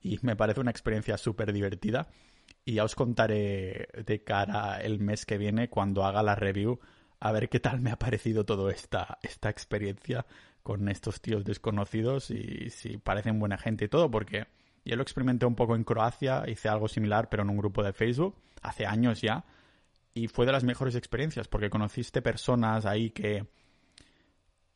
y 0.00 0.18
me 0.22 0.36
parece 0.36 0.60
una 0.60 0.70
experiencia 0.70 1.16
súper 1.18 1.52
divertida. 1.52 2.08
Y 2.64 2.74
ya 2.74 2.84
os 2.84 2.94
contaré 2.94 3.88
de 4.06 4.24
cara 4.24 4.80
el 4.80 5.00
mes 5.00 5.26
que 5.26 5.38
viene, 5.38 5.68
cuando 5.70 6.04
haga 6.04 6.22
la 6.22 6.34
review, 6.34 6.80
a 7.20 7.32
ver 7.32 7.48
qué 7.48 7.60
tal 7.60 7.80
me 7.80 7.90
ha 7.90 7.98
parecido 7.98 8.44
toda 8.44 8.72
esta, 8.72 9.18
esta 9.22 9.50
experiencia 9.50 10.26
con 10.62 10.88
estos 10.88 11.20
tíos 11.20 11.44
desconocidos 11.44 12.30
y 12.30 12.70
si 12.70 12.98
parecen 12.98 13.38
buena 13.38 13.56
gente 13.56 13.84
y 13.86 13.88
todo, 13.88 14.10
porque 14.10 14.46
yo 14.86 14.96
lo 14.96 15.02
experimenté 15.02 15.46
un 15.46 15.54
poco 15.54 15.76
en 15.76 15.84
Croacia, 15.84 16.44
hice 16.46 16.68
algo 16.68 16.88
similar, 16.88 17.28
pero 17.28 17.42
en 17.42 17.50
un 17.50 17.56
grupo 17.56 17.82
de 17.82 17.92
Facebook, 17.92 18.36
hace 18.62 18.86
años 18.86 19.20
ya, 19.20 19.44
y 20.14 20.28
fue 20.28 20.46
de 20.46 20.52
las 20.52 20.64
mejores 20.64 20.94
experiencias 20.94 21.48
porque 21.48 21.70
conociste 21.70 22.22
personas 22.22 22.86
ahí 22.86 23.10
que 23.10 23.46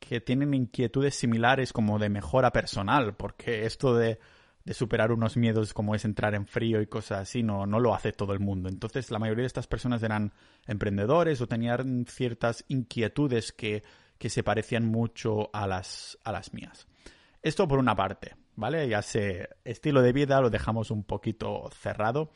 que 0.01 0.19
tienen 0.19 0.53
inquietudes 0.53 1.15
similares 1.15 1.71
como 1.71 1.99
de 1.99 2.09
mejora 2.09 2.51
personal, 2.51 3.15
porque 3.15 3.65
esto 3.65 3.95
de, 3.95 4.19
de, 4.65 4.73
superar 4.73 5.11
unos 5.11 5.37
miedos 5.37 5.73
como 5.73 5.93
es 5.95 6.03
entrar 6.03 6.33
en 6.33 6.47
frío 6.47 6.81
y 6.81 6.87
cosas 6.87 7.19
así 7.21 7.43
no, 7.43 7.67
no 7.67 7.79
lo 7.79 7.93
hace 7.93 8.11
todo 8.11 8.33
el 8.33 8.39
mundo. 8.39 8.67
Entonces 8.67 9.11
la 9.11 9.19
mayoría 9.19 9.43
de 9.43 9.47
estas 9.47 9.67
personas 9.67 10.01
eran 10.01 10.33
emprendedores 10.65 11.39
o 11.39 11.47
tenían 11.47 12.05
ciertas 12.07 12.65
inquietudes 12.67 13.51
que, 13.51 13.83
que 14.17 14.29
se 14.29 14.43
parecían 14.43 14.85
mucho 14.85 15.51
a 15.53 15.67
las, 15.67 16.17
a 16.23 16.31
las 16.31 16.51
mías. 16.51 16.87
Esto 17.43 17.67
por 17.67 17.77
una 17.77 17.95
parte, 17.95 18.35
¿vale? 18.61 18.87
Ya 18.87 19.01
sé, 19.01 19.49
estilo 19.65 20.01
de 20.01 20.13
vida 20.13 20.39
lo 20.39 20.49
dejamos 20.49 20.91
un 20.91 21.03
poquito 21.03 21.69
cerrado. 21.73 22.31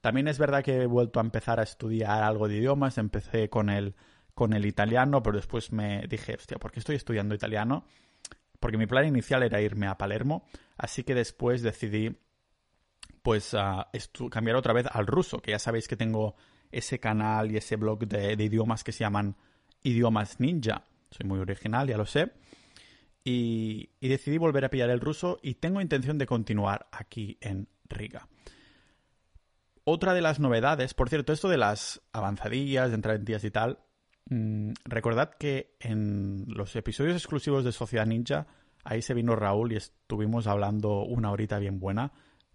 También 0.00 0.28
es 0.28 0.38
verdad 0.38 0.62
que 0.62 0.82
he 0.82 0.86
vuelto 0.86 1.18
a 1.18 1.22
empezar 1.22 1.58
a 1.58 1.64
estudiar 1.64 2.22
algo 2.22 2.46
de 2.46 2.58
idiomas. 2.58 2.98
Empecé 2.98 3.50
con 3.50 3.68
el, 3.70 3.96
con 4.34 4.52
el 4.52 4.66
italiano, 4.66 5.22
pero 5.22 5.36
después 5.36 5.72
me 5.72 6.06
dije, 6.06 6.34
hostia, 6.34 6.58
¿por 6.58 6.70
qué 6.70 6.78
estoy 6.80 6.96
estudiando 6.96 7.34
italiano? 7.34 7.84
Porque 8.60 8.76
mi 8.76 8.86
plan 8.86 9.06
inicial 9.06 9.42
era 9.42 9.60
irme 9.60 9.86
a 9.88 9.96
Palermo, 9.96 10.44
así 10.76 11.02
que 11.02 11.14
después 11.14 11.62
decidí 11.62 12.14
pues 13.22 13.56
cambiar 14.30 14.56
otra 14.56 14.74
vez 14.74 14.86
al 14.90 15.06
ruso, 15.06 15.40
que 15.40 15.52
ya 15.52 15.58
sabéis 15.58 15.88
que 15.88 15.96
tengo 15.96 16.36
ese 16.70 17.00
canal 17.00 17.50
y 17.50 17.56
ese 17.56 17.76
blog 17.76 18.06
de 18.06 18.32
idiomas 18.32 18.84
que 18.84 18.92
se 18.92 19.00
llaman 19.00 19.36
Idiomas 19.82 20.40
Ninja. 20.40 20.84
Soy 21.10 21.26
muy 21.26 21.38
original, 21.38 21.88
ya 21.88 21.96
lo 21.96 22.06
sé. 22.06 22.32
Y, 23.24 23.90
decidí 24.00 24.38
volver 24.38 24.64
a 24.64 24.70
pillar 24.70 24.90
el 24.90 25.00
ruso 25.00 25.38
y 25.42 25.54
tengo 25.54 25.80
intención 25.80 26.18
de 26.18 26.26
continuar 26.26 26.88
aquí 26.90 27.38
en 27.40 27.68
Riga. 27.88 28.28
Otra 29.84 30.14
de 30.14 30.22
las 30.22 30.40
novedades, 30.40 30.94
por 30.94 31.08
cierto, 31.08 31.32
esto 31.32 31.48
de 31.48 31.58
las 31.58 32.00
avanzadillas, 32.12 32.90
de 32.90 32.94
entrar 32.94 33.16
en 33.16 33.24
días 33.24 33.44
y 33.44 33.50
tal, 33.50 33.80
mm, 34.26 34.72
recordad 34.84 35.30
que 35.30 35.76
en 35.80 36.44
los 36.48 36.74
episodios 36.76 37.16
exclusivos 37.16 37.64
de 37.64 37.72
Sociedad 37.72 38.06
Ninja, 38.06 38.46
ahí 38.84 39.02
se 39.02 39.14
vino 39.14 39.36
Raúl 39.36 39.72
y 39.72 39.76
estuvimos 39.76 40.46
hablando 40.46 41.02
una 41.02 41.30
horita 41.30 41.58
bien 41.58 41.80
buena 41.80 42.12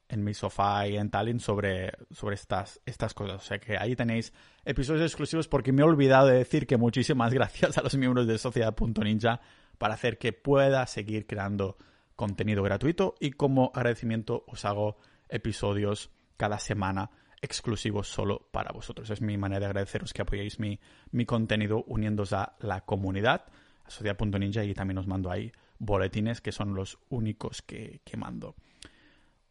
en 0.07 0.23
mi 0.23 0.33
sofá 0.33 0.87
y 0.87 0.97
en 0.97 1.09
Tallinn 1.09 1.39
sobre, 1.39 1.91
sobre 2.11 2.35
estas, 2.35 2.79
estas 2.85 3.13
cosas. 3.13 3.41
O 3.41 3.45
sea 3.45 3.59
que 3.59 3.77
ahí 3.77 3.95
tenéis 3.95 4.33
episodios 4.63 5.03
exclusivos 5.03 5.47
porque 5.47 5.71
me 5.71 5.81
he 5.81 5.85
olvidado 5.85 6.27
de 6.27 6.37
decir 6.37 6.67
que 6.67 6.77
muchísimas 6.77 7.33
gracias 7.33 7.77
a 7.77 7.81
los 7.81 7.95
miembros 7.95 8.27
de 8.27 8.37
Sociedad.ninja 8.37 9.41
para 9.77 9.93
hacer 9.93 10.17
que 10.17 10.33
pueda 10.33 10.85
seguir 10.87 11.27
creando 11.27 11.77
contenido 12.15 12.63
gratuito 12.63 13.15
y 13.19 13.31
como 13.31 13.71
agradecimiento 13.73 14.43
os 14.47 14.65
hago 14.65 14.97
episodios 15.29 16.11
cada 16.37 16.59
semana 16.59 17.11
exclusivos 17.41 18.07
solo 18.07 18.47
para 18.51 18.71
vosotros. 18.71 19.09
Es 19.09 19.21
mi 19.21 19.37
manera 19.37 19.59
de 19.59 19.65
agradeceros 19.67 20.13
que 20.13 20.21
apoyéis 20.21 20.59
mi, 20.59 20.79
mi 21.11 21.25
contenido 21.25 21.83
uniéndose 21.87 22.35
a 22.35 22.55
la 22.59 22.81
comunidad, 22.81 23.45
a 23.83 23.89
Sociedad.ninja 23.89 24.63
y 24.63 24.73
también 24.73 24.97
os 24.97 25.07
mando 25.07 25.29
ahí 25.29 25.51
boletines 25.77 26.41
que 26.41 26.51
son 26.51 26.73
los 26.73 26.97
únicos 27.09 27.61
que, 27.61 28.01
que 28.03 28.17
mando. 28.17 28.55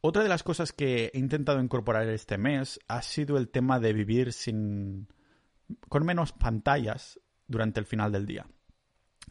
Otra 0.01 0.23
de 0.23 0.29
las 0.29 0.43
cosas 0.43 0.73
que 0.73 1.11
he 1.15 1.19
intentado 1.19 1.61
incorporar 1.61 2.09
este 2.09 2.37
mes 2.37 2.81
ha 2.89 3.01
sido 3.03 3.39
el 3.39 3.49
tema 3.49 3.81
de 3.81 3.93
vivir 3.93 4.33
sin 4.33 5.09
con 5.89 6.05
menos 6.05 6.33
pantallas 6.33 7.21
durante 7.47 7.81
el 7.81 7.87
final 7.87 8.13
del 8.13 8.27
día 8.27 8.47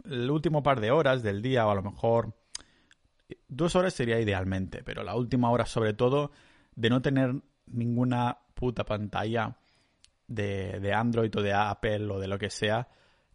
el 0.05 0.29
último 0.29 0.63
par 0.63 0.79
de 0.79 0.91
horas 0.91 1.23
del 1.23 1.41
día 1.41 1.65
o 1.67 1.71
a 1.71 1.75
lo 1.75 1.83
mejor 1.83 2.35
dos 3.47 3.75
horas 3.75 3.93
sería 3.93 4.19
idealmente, 4.19 4.83
pero 4.83 5.03
la 5.03 5.15
última 5.15 5.51
hora 5.51 5.65
sobre 5.65 5.93
todo 5.93 6.31
de 6.75 6.89
no 6.89 7.01
tener 7.01 7.35
ninguna 7.67 8.37
puta 8.53 8.83
pantalla 8.83 9.57
de, 10.27 10.79
de, 10.79 10.93
Android 10.93 11.35
o 11.35 11.41
de 11.41 11.53
Apple 11.53 12.09
o 12.09 12.19
de 12.19 12.27
lo 12.27 12.37
que 12.37 12.49
sea, 12.49 12.87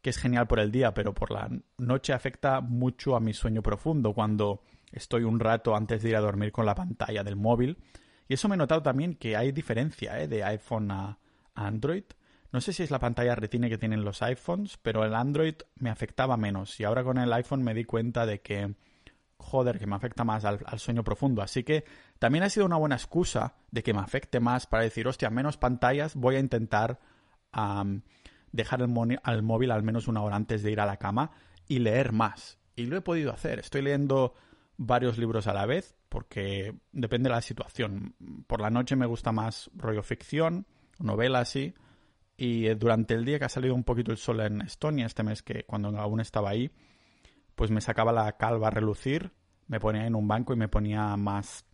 que 0.02 0.10
es 0.10 0.18
genial 0.18 0.46
por 0.46 0.60
el 0.60 0.70
día, 0.70 0.94
pero 0.94 1.14
por 1.14 1.30
la 1.30 1.48
noche 1.78 2.12
afecta 2.12 2.60
mucho 2.60 3.16
a 3.16 3.20
mi 3.20 3.32
sueño 3.32 3.62
profundo 3.62 4.12
cuando 4.12 4.62
estoy 4.92 5.24
un 5.24 5.40
rato 5.40 5.74
antes 5.76 6.02
de 6.02 6.10
ir 6.10 6.16
a 6.16 6.20
dormir 6.20 6.52
con 6.52 6.66
la 6.66 6.74
pantalla 6.74 7.22
del 7.22 7.36
móvil. 7.36 7.78
Y 8.28 8.34
eso 8.34 8.48
me 8.48 8.54
he 8.54 8.58
notado 8.58 8.82
también 8.82 9.14
que 9.14 9.36
hay 9.36 9.52
diferencia 9.52 10.20
¿eh? 10.20 10.28
de 10.28 10.44
iPhone 10.44 10.90
a 10.90 11.18
Android. 11.54 12.04
No 12.50 12.60
sé 12.60 12.72
si 12.72 12.82
es 12.82 12.90
la 12.90 12.98
pantalla 12.98 13.34
retina 13.34 13.68
que 13.68 13.76
tienen 13.76 14.04
los 14.04 14.22
iPhones, 14.22 14.78
pero 14.78 15.04
el 15.04 15.14
Android 15.14 15.54
me 15.76 15.90
afectaba 15.90 16.36
menos. 16.36 16.80
Y 16.80 16.84
ahora 16.84 17.04
con 17.04 17.18
el 17.18 17.32
iPhone 17.32 17.62
me 17.62 17.74
di 17.74 17.84
cuenta 17.84 18.24
de 18.24 18.40
que, 18.40 18.74
joder, 19.36 19.78
que 19.78 19.86
me 19.86 19.96
afecta 19.96 20.24
más 20.24 20.46
al, 20.46 20.78
sueño 20.78 21.04
profundo. 21.04 21.42
Así 21.42 21.62
que 21.62 21.84
también 22.18 22.44
ha 22.44 22.50
sido 22.50 22.64
una 22.64 22.76
buena 22.76 22.94
excusa 22.94 23.56
de 23.70 23.82
que 23.82 23.92
me 23.92 24.00
afecte 24.00 24.40
más 24.40 24.66
para 24.66 24.82
decir, 24.82 25.06
hostia, 25.06 25.28
menos 25.28 25.58
pantallas, 25.58 26.14
voy 26.14 26.36
a 26.36 26.40
intentar 26.40 27.00
dejar 28.52 28.80
el, 28.80 29.20
al 29.22 29.42
móvil 29.42 29.70
al 29.70 29.82
menos 29.82 30.08
una 30.08 30.22
hora 30.22 30.36
antes 30.36 30.62
de 30.62 30.70
ir 30.70 30.80
a 30.80 30.86
la 30.86 30.96
cama 30.96 31.32
y 31.66 31.80
leer 31.80 32.12
más. 32.12 32.58
Y 32.76 32.86
lo 32.86 32.96
he 32.96 33.02
podido 33.02 33.30
hacer. 33.30 33.58
Estoy 33.58 33.82
leyendo 33.82 34.32
varios 34.78 35.18
libros 35.18 35.46
a 35.48 35.52
la 35.52 35.66
vez 35.66 35.96
porque 36.08 36.74
depende 36.92 37.28
de 37.28 37.34
la 37.34 37.42
situación. 37.42 38.14
Por 38.46 38.62
la 38.62 38.70
noche 38.70 38.96
me 38.96 39.04
gusta 39.04 39.32
más 39.32 39.70
rollo 39.74 40.02
ficción, 40.02 40.66
novela 40.98 41.40
así 41.40 41.74
y 42.40 42.68
durante 42.74 43.14
el 43.14 43.24
día 43.24 43.40
que 43.40 43.46
ha 43.46 43.50
salido 43.50 43.74
un 43.74 43.82
poquito 43.82 44.12
el 44.12 44.16
sol 44.16 44.40
en 44.40 44.62
Estonia 44.62 45.06
este 45.06 45.24
mes, 45.24 45.42
que 45.42 45.64
cuando 45.64 45.88
aún 45.98 46.20
estaba 46.20 46.50
ahí, 46.50 46.70
pues 47.56 47.72
me 47.72 47.80
sacaba 47.80 48.12
la 48.12 48.36
calva 48.36 48.68
a 48.68 48.70
relucir, 48.70 49.32
me 49.66 49.80
ponía 49.80 50.06
en 50.06 50.14
un 50.14 50.28
banco 50.28 50.54
y 50.54 50.56
me 50.56 50.68
ponía 50.68 51.16
más 51.16 51.66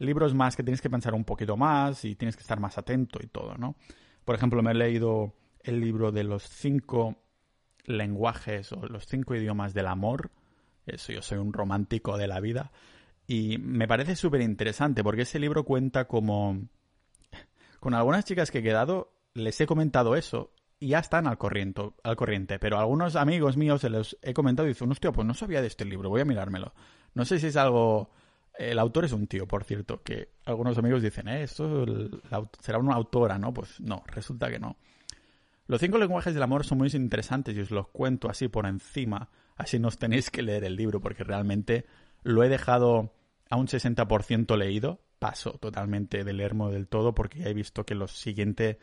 libros 0.00 0.34
más 0.34 0.56
que 0.56 0.64
tienes 0.64 0.80
que 0.80 0.90
pensar 0.90 1.14
un 1.14 1.24
poquito 1.24 1.56
más 1.56 2.04
y 2.04 2.16
tienes 2.16 2.34
que 2.34 2.40
estar 2.40 2.58
más 2.58 2.76
atento 2.76 3.20
y 3.22 3.28
todo, 3.28 3.54
¿no? 3.56 3.76
Por 4.24 4.34
ejemplo, 4.34 4.62
me 4.62 4.72
he 4.72 4.74
leído 4.74 5.32
el 5.60 5.80
libro 5.80 6.10
de 6.10 6.24
los 6.24 6.42
cinco 6.42 7.22
lenguajes 7.84 8.72
o 8.72 8.86
los 8.88 9.06
cinco 9.06 9.36
idiomas 9.36 9.74
del 9.74 9.86
amor. 9.86 10.32
Eso, 10.86 11.12
yo 11.12 11.22
soy 11.22 11.38
un 11.38 11.52
romántico 11.52 12.18
de 12.18 12.26
la 12.26 12.40
vida. 12.40 12.72
Y 13.28 13.58
me 13.58 13.86
parece 13.86 14.16
súper 14.16 14.40
interesante 14.40 15.04
porque 15.04 15.22
ese 15.22 15.38
libro 15.38 15.64
cuenta 15.64 16.06
como... 16.06 16.62
Con 17.78 17.94
algunas 17.94 18.24
chicas 18.24 18.50
que 18.50 18.58
he 18.58 18.62
quedado, 18.62 19.19
les 19.44 19.60
he 19.60 19.66
comentado 19.66 20.16
eso 20.16 20.52
y 20.78 20.88
ya 20.88 20.98
están 20.98 21.26
al 21.26 21.36
corriente, 21.36 21.92
al 22.02 22.16
corriente. 22.16 22.58
Pero 22.58 22.78
algunos 22.78 23.16
amigos 23.16 23.56
míos 23.56 23.82
se 23.82 23.90
los 23.90 24.16
he 24.22 24.32
comentado 24.32 24.66
y 24.66 24.72
dicen, 24.72 24.90
hostia, 24.90 25.12
pues 25.12 25.26
no 25.26 25.34
sabía 25.34 25.60
de 25.60 25.66
este 25.66 25.84
libro, 25.84 26.08
voy 26.08 26.22
a 26.22 26.24
mirármelo. 26.24 26.72
No 27.14 27.24
sé 27.24 27.38
si 27.38 27.48
es 27.48 27.56
algo... 27.56 28.10
El 28.58 28.78
autor 28.78 29.04
es 29.04 29.12
un 29.12 29.26
tío, 29.26 29.46
por 29.46 29.64
cierto, 29.64 30.02
que 30.02 30.32
algunos 30.44 30.76
amigos 30.76 31.02
dicen, 31.02 31.28
eh, 31.28 31.44
esto 31.44 31.86
será 32.60 32.78
una 32.78 32.94
autora, 32.94 33.38
¿no? 33.38 33.54
Pues 33.54 33.80
no, 33.80 34.02
resulta 34.06 34.50
que 34.50 34.58
no. 34.58 34.76
Los 35.66 35.80
cinco 35.80 35.98
lenguajes 35.98 36.34
del 36.34 36.42
amor 36.42 36.64
son 36.64 36.78
muy 36.78 36.90
interesantes 36.92 37.56
y 37.56 37.60
os 37.60 37.70
los 37.70 37.88
cuento 37.88 38.28
así 38.28 38.48
por 38.48 38.66
encima, 38.66 39.30
así 39.56 39.78
no 39.78 39.88
os 39.88 39.98
tenéis 39.98 40.28
que 40.28 40.42
leer 40.42 40.64
el 40.64 40.76
libro, 40.76 41.00
porque 41.00 41.24
realmente 41.24 41.86
lo 42.22 42.42
he 42.42 42.48
dejado 42.48 43.14
a 43.48 43.56
un 43.56 43.66
60% 43.66 44.56
leído, 44.56 45.00
paso 45.18 45.52
totalmente 45.52 46.24
de 46.24 46.32
leermo 46.32 46.70
del 46.70 46.88
todo, 46.88 47.14
porque 47.14 47.38
ya 47.38 47.48
he 47.48 47.54
visto 47.54 47.86
que 47.86 47.94
lo 47.94 48.08
siguiente 48.08 48.78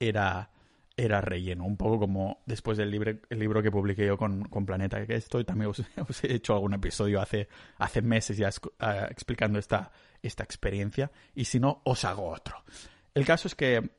era, 0.00 0.50
era 0.96 1.20
relleno. 1.20 1.64
Un 1.64 1.76
poco 1.76 2.00
como 2.00 2.42
después 2.46 2.78
del 2.78 2.90
libro, 2.90 3.12
el 3.28 3.38
libro 3.38 3.62
que 3.62 3.70
publiqué 3.70 4.06
yo 4.06 4.16
con, 4.16 4.48
Planeta 4.66 5.06
que 5.06 5.14
estoy, 5.14 5.44
también 5.44 5.70
os, 6.08 6.24
he 6.24 6.34
hecho 6.34 6.54
algún 6.54 6.74
episodio 6.74 7.20
hace, 7.20 7.48
hace 7.78 8.02
meses 8.02 8.36
ya 8.36 8.50
ah, 8.80 9.06
explicando 9.10 9.58
esta, 9.58 9.92
esta 10.22 10.42
experiencia. 10.42 11.12
Y 11.34 11.44
si 11.44 11.60
no, 11.60 11.82
os 11.84 12.04
hago 12.04 12.28
otro. 12.28 12.64
El 13.14 13.24
caso 13.24 13.46
es 13.46 13.54
que 13.54 13.90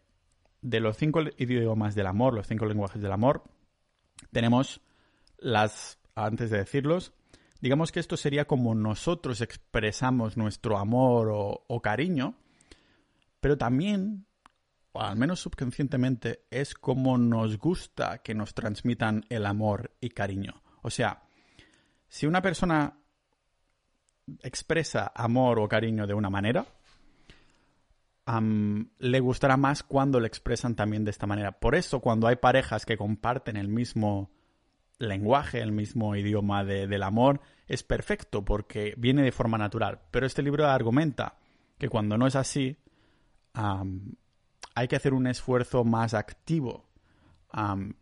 de 0.62 0.80
los 0.80 0.98
cinco 0.98 1.22
idiomas 1.38 1.96
del 1.96 2.08
amor, 2.08 2.34
los 2.34 2.48
cinco 2.48 2.66
lenguajes 2.66 3.02
del 3.02 3.12
amor, 3.12 3.44
tenemos 4.32 4.82
las, 5.38 6.00
antes 6.16 6.50
de 6.50 6.58
decirlos, 6.58 7.14
digamos 7.62 7.92
que 7.92 8.00
esto 8.00 8.18
sería 8.18 8.46
como 8.46 8.76
nosotros 8.76 9.42
expresamos 9.42 10.38
nuestro 10.38 10.78
amor 10.78 11.30
o 11.68 11.82
cariño, 11.82 12.36
pero 13.40 13.58
también 13.58 14.28
o 14.94 15.02
al 15.02 15.16
menos 15.18 15.40
subconscientemente, 15.40 16.46
es 16.50 16.74
como 16.74 17.18
nos 17.18 17.58
gusta 17.58 18.20
que 18.20 18.36
nos 18.36 18.54
transmitan 18.54 19.26
el 19.30 19.46
amor 19.46 19.96
y 20.02 20.10
cariño. 20.10 20.62
O 20.82 20.90
sea, 20.90 21.24
si 22.08 22.26
una 22.26 22.42
persona 22.42 22.98
expresa 24.42 25.12
amor 25.16 25.60
o 25.60 25.68
cariño 25.68 26.08
de 26.08 26.14
una 26.14 26.30
manera, 26.30 26.66
le 29.00 29.20
gustará 29.20 29.58
más 29.58 29.84
cuando 29.84 30.20
le 30.20 30.28
expresan 30.28 30.76
también 30.76 31.04
de 31.04 31.12
esta 31.12 31.28
manera. 31.28 31.52
Por 31.54 31.76
eso, 31.76 32.00
cuando 32.00 32.28
hay 32.28 32.38
parejas 32.38 32.86
que 32.86 32.98
comparten 32.98 33.58
el 33.58 33.68
mismo 33.68 34.32
lenguaje, 35.00 35.62
el 35.62 35.72
mismo 35.72 36.16
idioma 36.16 36.64
del 36.64 37.04
amor, 37.04 37.42
es 37.68 37.84
perfecto 37.84 38.46
porque 38.46 38.94
viene 38.98 39.24
de 39.24 39.32
forma 39.32 39.58
natural. 39.58 40.00
Pero 40.12 40.26
este 40.26 40.44
libro 40.44 40.68
argumenta 40.68 41.38
que 41.78 41.90
cuando 41.90 42.18
no 42.18 42.28
es 42.28 42.36
así, 42.36 42.78
hay 44.82 44.88
que 44.88 44.96
hacer 44.96 45.14
un 45.14 45.28
esfuerzo 45.28 45.84
más 45.84 46.14
activo 46.14 46.86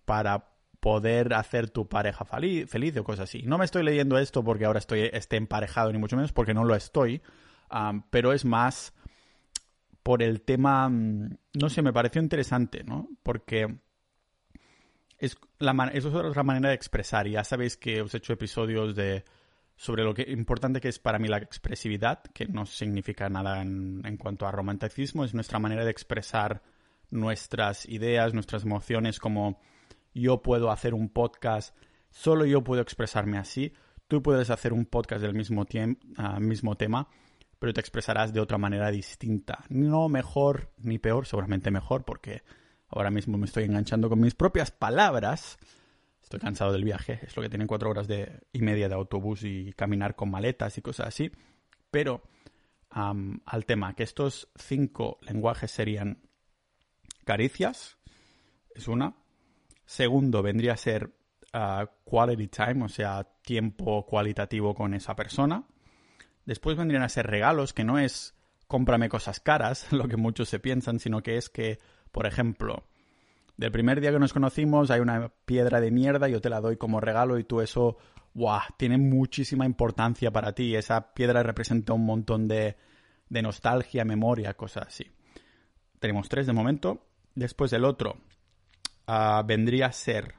para 0.05 0.45
poder 0.79 1.33
hacer 1.33 1.69
tu 1.69 1.89
pareja 1.89 2.23
feliz, 2.23 2.97
o 2.97 3.03
cosas 3.03 3.29
así. 3.29 3.43
No 3.43 3.57
me 3.57 3.65
estoy 3.65 3.83
leyendo 3.83 4.17
esto 4.17 4.43
porque 4.43 4.65
ahora 4.65 4.79
estoy 4.79 5.09
esté 5.11 5.35
emparejado, 5.35 5.91
ni 5.91 5.97
mucho 5.97 6.15
menos 6.15 6.31
porque 6.31 6.53
no 6.53 6.63
lo 6.63 6.75
estoy, 6.75 7.21
pero 8.09 8.31
es 8.31 8.45
más 8.45 8.93
por 10.03 10.23
el 10.23 10.41
tema, 10.41 10.89
no 10.89 11.69
sé, 11.69 11.81
me 11.81 11.91
pareció 11.91 12.21
interesante, 12.21 12.83
¿no? 12.85 13.09
Porque 13.23 13.77
es, 15.17 15.37
la, 15.57 15.91
es 15.93 16.05
otra 16.05 16.43
manera 16.43 16.69
de 16.69 16.75
expresar. 16.75 17.27
Ya 17.27 17.43
sabéis 17.43 17.75
que 17.75 18.01
os 18.01 18.13
he 18.13 18.17
hecho 18.17 18.31
episodios 18.31 18.95
de 18.95 19.25
sobre 19.79 20.03
lo 20.03 20.13
que 20.13 20.23
importante 20.23 20.81
que 20.81 20.89
es 20.89 20.99
para 20.99 21.19
mí 21.19 21.29
la 21.29 21.37
expresividad, 21.37 22.21
que 22.33 22.45
no 22.49 22.65
significa 22.65 23.29
nada 23.29 23.61
en, 23.61 24.01
en, 24.03 24.17
cuanto 24.17 24.45
a 24.45 24.51
romanticismo, 24.51 25.23
es 25.23 25.33
nuestra 25.33 25.57
manera 25.57 25.85
de 25.85 25.91
expresar 25.91 26.61
nuestras 27.11 27.87
ideas, 27.87 28.33
nuestras 28.33 28.63
emociones, 28.65 29.19
como 29.19 29.61
yo 30.13 30.41
puedo 30.41 30.69
hacer 30.69 30.93
un 30.93 31.07
podcast, 31.07 31.73
solo 32.09 32.45
yo 32.45 32.61
puedo 32.61 32.81
expresarme 32.81 33.37
así, 33.37 33.71
tú 34.09 34.21
puedes 34.21 34.49
hacer 34.49 34.73
un 34.73 34.85
podcast 34.85 35.21
del 35.21 35.33
mismo, 35.33 35.61
uh, 35.61 36.39
mismo 36.41 36.75
tema, 36.75 37.07
pero 37.57 37.71
te 37.71 37.79
expresarás 37.79 38.33
de 38.33 38.41
otra 38.41 38.57
manera 38.57 38.91
distinta. 38.91 39.63
No 39.69 40.09
mejor 40.09 40.73
ni 40.79 40.97
peor, 40.97 41.25
seguramente 41.25 41.71
mejor, 41.71 42.03
porque 42.03 42.43
ahora 42.89 43.11
mismo 43.11 43.37
me 43.37 43.45
estoy 43.45 43.63
enganchando 43.63 44.09
con 44.09 44.19
mis 44.19 44.35
propias 44.35 44.71
palabras. 44.71 45.57
Estoy 46.29 46.41
cansado 46.41 46.71
del 46.71 46.83
viaje, 46.83 47.21
es 47.23 47.35
lo 47.35 47.41
que 47.41 47.49
tienen 47.49 47.65
cuatro 47.65 47.89
horas 47.89 48.07
de, 48.07 48.41
y 48.53 48.61
media 48.61 48.87
de 48.87 48.93
autobús 48.93 49.43
y 49.43 49.73
caminar 49.73 50.15
con 50.15 50.29
maletas 50.29 50.77
y 50.77 50.81
cosas 50.83 51.07
así. 51.07 51.31
Pero 51.89 52.21
al 52.91 53.65
tema, 53.65 53.95
que 53.95 54.03
estos 54.03 54.47
cinco 54.55 55.17
lenguajes 55.21 55.71
serían 55.71 56.21
caricias, 57.25 57.97
es 58.75 58.87
una. 58.87 59.15
Segundo, 59.87 60.43
vendría 60.43 60.73
a 60.73 60.77
ser 60.77 61.15
ah, 61.51 61.89
quality 62.03 62.47
time, 62.47 62.85
o 62.85 62.89
sea, 62.89 63.23
tiempo 63.41 64.05
cualitativo 64.05 64.75
con 64.75 64.93
esa 64.93 65.15
persona. 65.15 65.63
Después 66.45 66.77
vendrían 66.77 67.01
a 67.01 67.09
ser 67.09 67.25
regalos, 67.25 67.73
que 67.73 67.83
no 67.83 67.97
es 67.97 68.35
cómprame 68.67 69.09
cosas 69.09 69.39
caras, 69.39 69.87
lo 69.91 70.07
que 70.07 70.15
muchos 70.15 70.47
se 70.47 70.59
piensan, 70.59 70.99
sino 70.99 71.23
que 71.23 71.37
es 71.37 71.49
que, 71.49 71.79
por 72.11 72.27
ejemplo, 72.27 72.87
del 73.59 73.73
primer 73.73 73.99
día 73.99 74.13
que 74.13 74.19
nos 74.19 74.31
conocimos 74.31 74.89
hay 74.89 75.01
una 75.01 75.33
piedra 75.43 75.81
de 75.81 75.91
mierda, 75.91 76.29
yo 76.29 76.39
te 76.39 76.49
la 76.49 76.61
doy 76.61 76.77
como 76.77 77.01
regalo 77.01 77.37
y 77.37 77.43
tú 77.43 77.59
eso, 77.59 77.97
¡guau! 78.33 78.61
Tiene 78.77 78.97
muchísima 78.97 79.65
importancia 79.65 80.31
para 80.31 80.53
ti. 80.53 80.77
Esa 80.77 81.13
piedra 81.13 81.43
representa 81.43 81.91
un 81.91 82.05
montón 82.05 82.47
de, 82.47 82.77
de 83.27 83.41
nostalgia, 83.41 84.05
memoria, 84.05 84.53
cosas 84.53 84.87
así. 84.87 85.11
Tenemos 85.99 86.29
tres 86.29 86.47
de 86.47 86.53
momento. 86.53 87.05
Después 87.35 87.73
el 87.73 87.83
otro 87.83 88.21
uh, 89.09 89.45
vendría 89.45 89.87
a 89.87 89.91
ser 89.91 90.35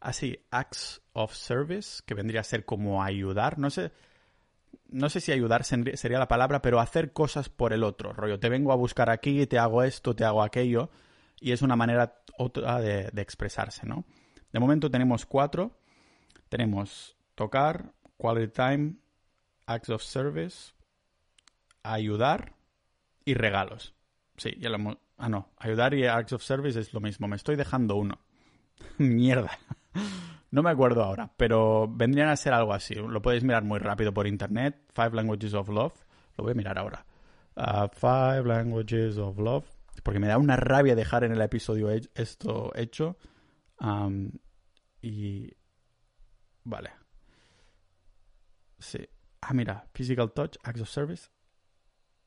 así, 0.00 0.38
acts 0.50 1.02
of 1.12 1.34
service, 1.34 2.02
que 2.06 2.14
vendría 2.14 2.40
a 2.40 2.44
ser 2.44 2.64
como 2.64 3.02
ayudar. 3.02 3.58
No 3.58 3.68
sé, 3.68 3.92
no 4.88 5.10
sé 5.10 5.20
si 5.20 5.32
ayudar 5.32 5.64
sería 5.64 6.18
la 6.18 6.28
palabra, 6.28 6.62
pero 6.62 6.80
hacer 6.80 7.12
cosas 7.12 7.50
por 7.50 7.74
el 7.74 7.84
otro. 7.84 8.14
Rollo, 8.14 8.40
te 8.40 8.48
vengo 8.48 8.72
a 8.72 8.76
buscar 8.76 9.10
aquí, 9.10 9.46
te 9.46 9.58
hago 9.58 9.82
esto, 9.82 10.16
te 10.16 10.24
hago 10.24 10.42
aquello. 10.42 10.88
Y 11.44 11.52
es 11.52 11.60
una 11.60 11.76
manera 11.76 12.22
otra 12.38 12.80
de, 12.80 13.10
expresarse, 13.16 13.86
¿no? 13.86 14.06
De 14.50 14.60
momento 14.60 14.90
tenemos 14.90 15.26
cuatro. 15.26 15.78
Tenemos 16.48 17.18
tocar, 17.34 17.92
quality 18.16 18.50
time, 18.50 18.94
acts 19.66 19.90
of 19.90 20.02
service, 20.02 20.72
ayudar 21.82 22.54
y 23.26 23.34
regalos. 23.34 23.94
Sí, 24.38 24.56
ya 24.58 24.70
lo 24.70 24.76
hemos... 24.76 24.96
Ah, 25.18 25.28
no. 25.28 25.50
Ayudar 25.58 25.92
y 25.92 26.06
acts 26.06 26.32
of 26.32 26.42
service 26.42 26.80
es 26.80 26.94
lo 26.94 27.00
mismo. 27.00 27.28
Me 27.28 27.36
estoy 27.36 27.56
dejando 27.56 27.96
uno. 27.96 28.20
Mierda. 28.96 29.50
No 30.50 30.62
me 30.62 30.70
acuerdo 30.70 31.04
ahora, 31.04 31.30
pero 31.36 31.86
vendrían 31.88 32.30
a 32.30 32.36
ser 32.36 32.54
algo 32.54 32.72
así. 32.72 32.94
Lo 32.94 33.20
podéis 33.20 33.44
mirar 33.44 33.64
muy 33.64 33.80
rápido 33.80 34.14
por 34.14 34.26
internet. 34.26 34.80
Five 34.94 35.10
Languages 35.10 35.52
of 35.52 35.68
Love. 35.68 36.06
Lo 36.38 36.44
voy 36.44 36.52
a 36.52 36.54
mirar 36.54 36.78
ahora. 36.78 37.04
Uh, 37.54 37.86
five 37.92 38.46
Languages 38.46 39.18
of 39.18 39.38
Love. 39.38 39.73
Porque 40.02 40.20
me 40.20 40.28
da 40.28 40.38
una 40.38 40.56
rabia 40.56 40.94
dejar 40.94 41.24
en 41.24 41.32
el 41.32 41.40
episodio 41.40 41.90
esto 41.90 42.72
hecho. 42.74 43.16
Y. 45.02 45.50
Vale. 46.64 46.90
Sí. 48.78 49.08
Ah, 49.40 49.54
mira. 49.54 49.86
Physical 49.92 50.32
Touch, 50.32 50.56
Acts 50.62 50.80
of 50.80 50.88
Service. 50.88 51.28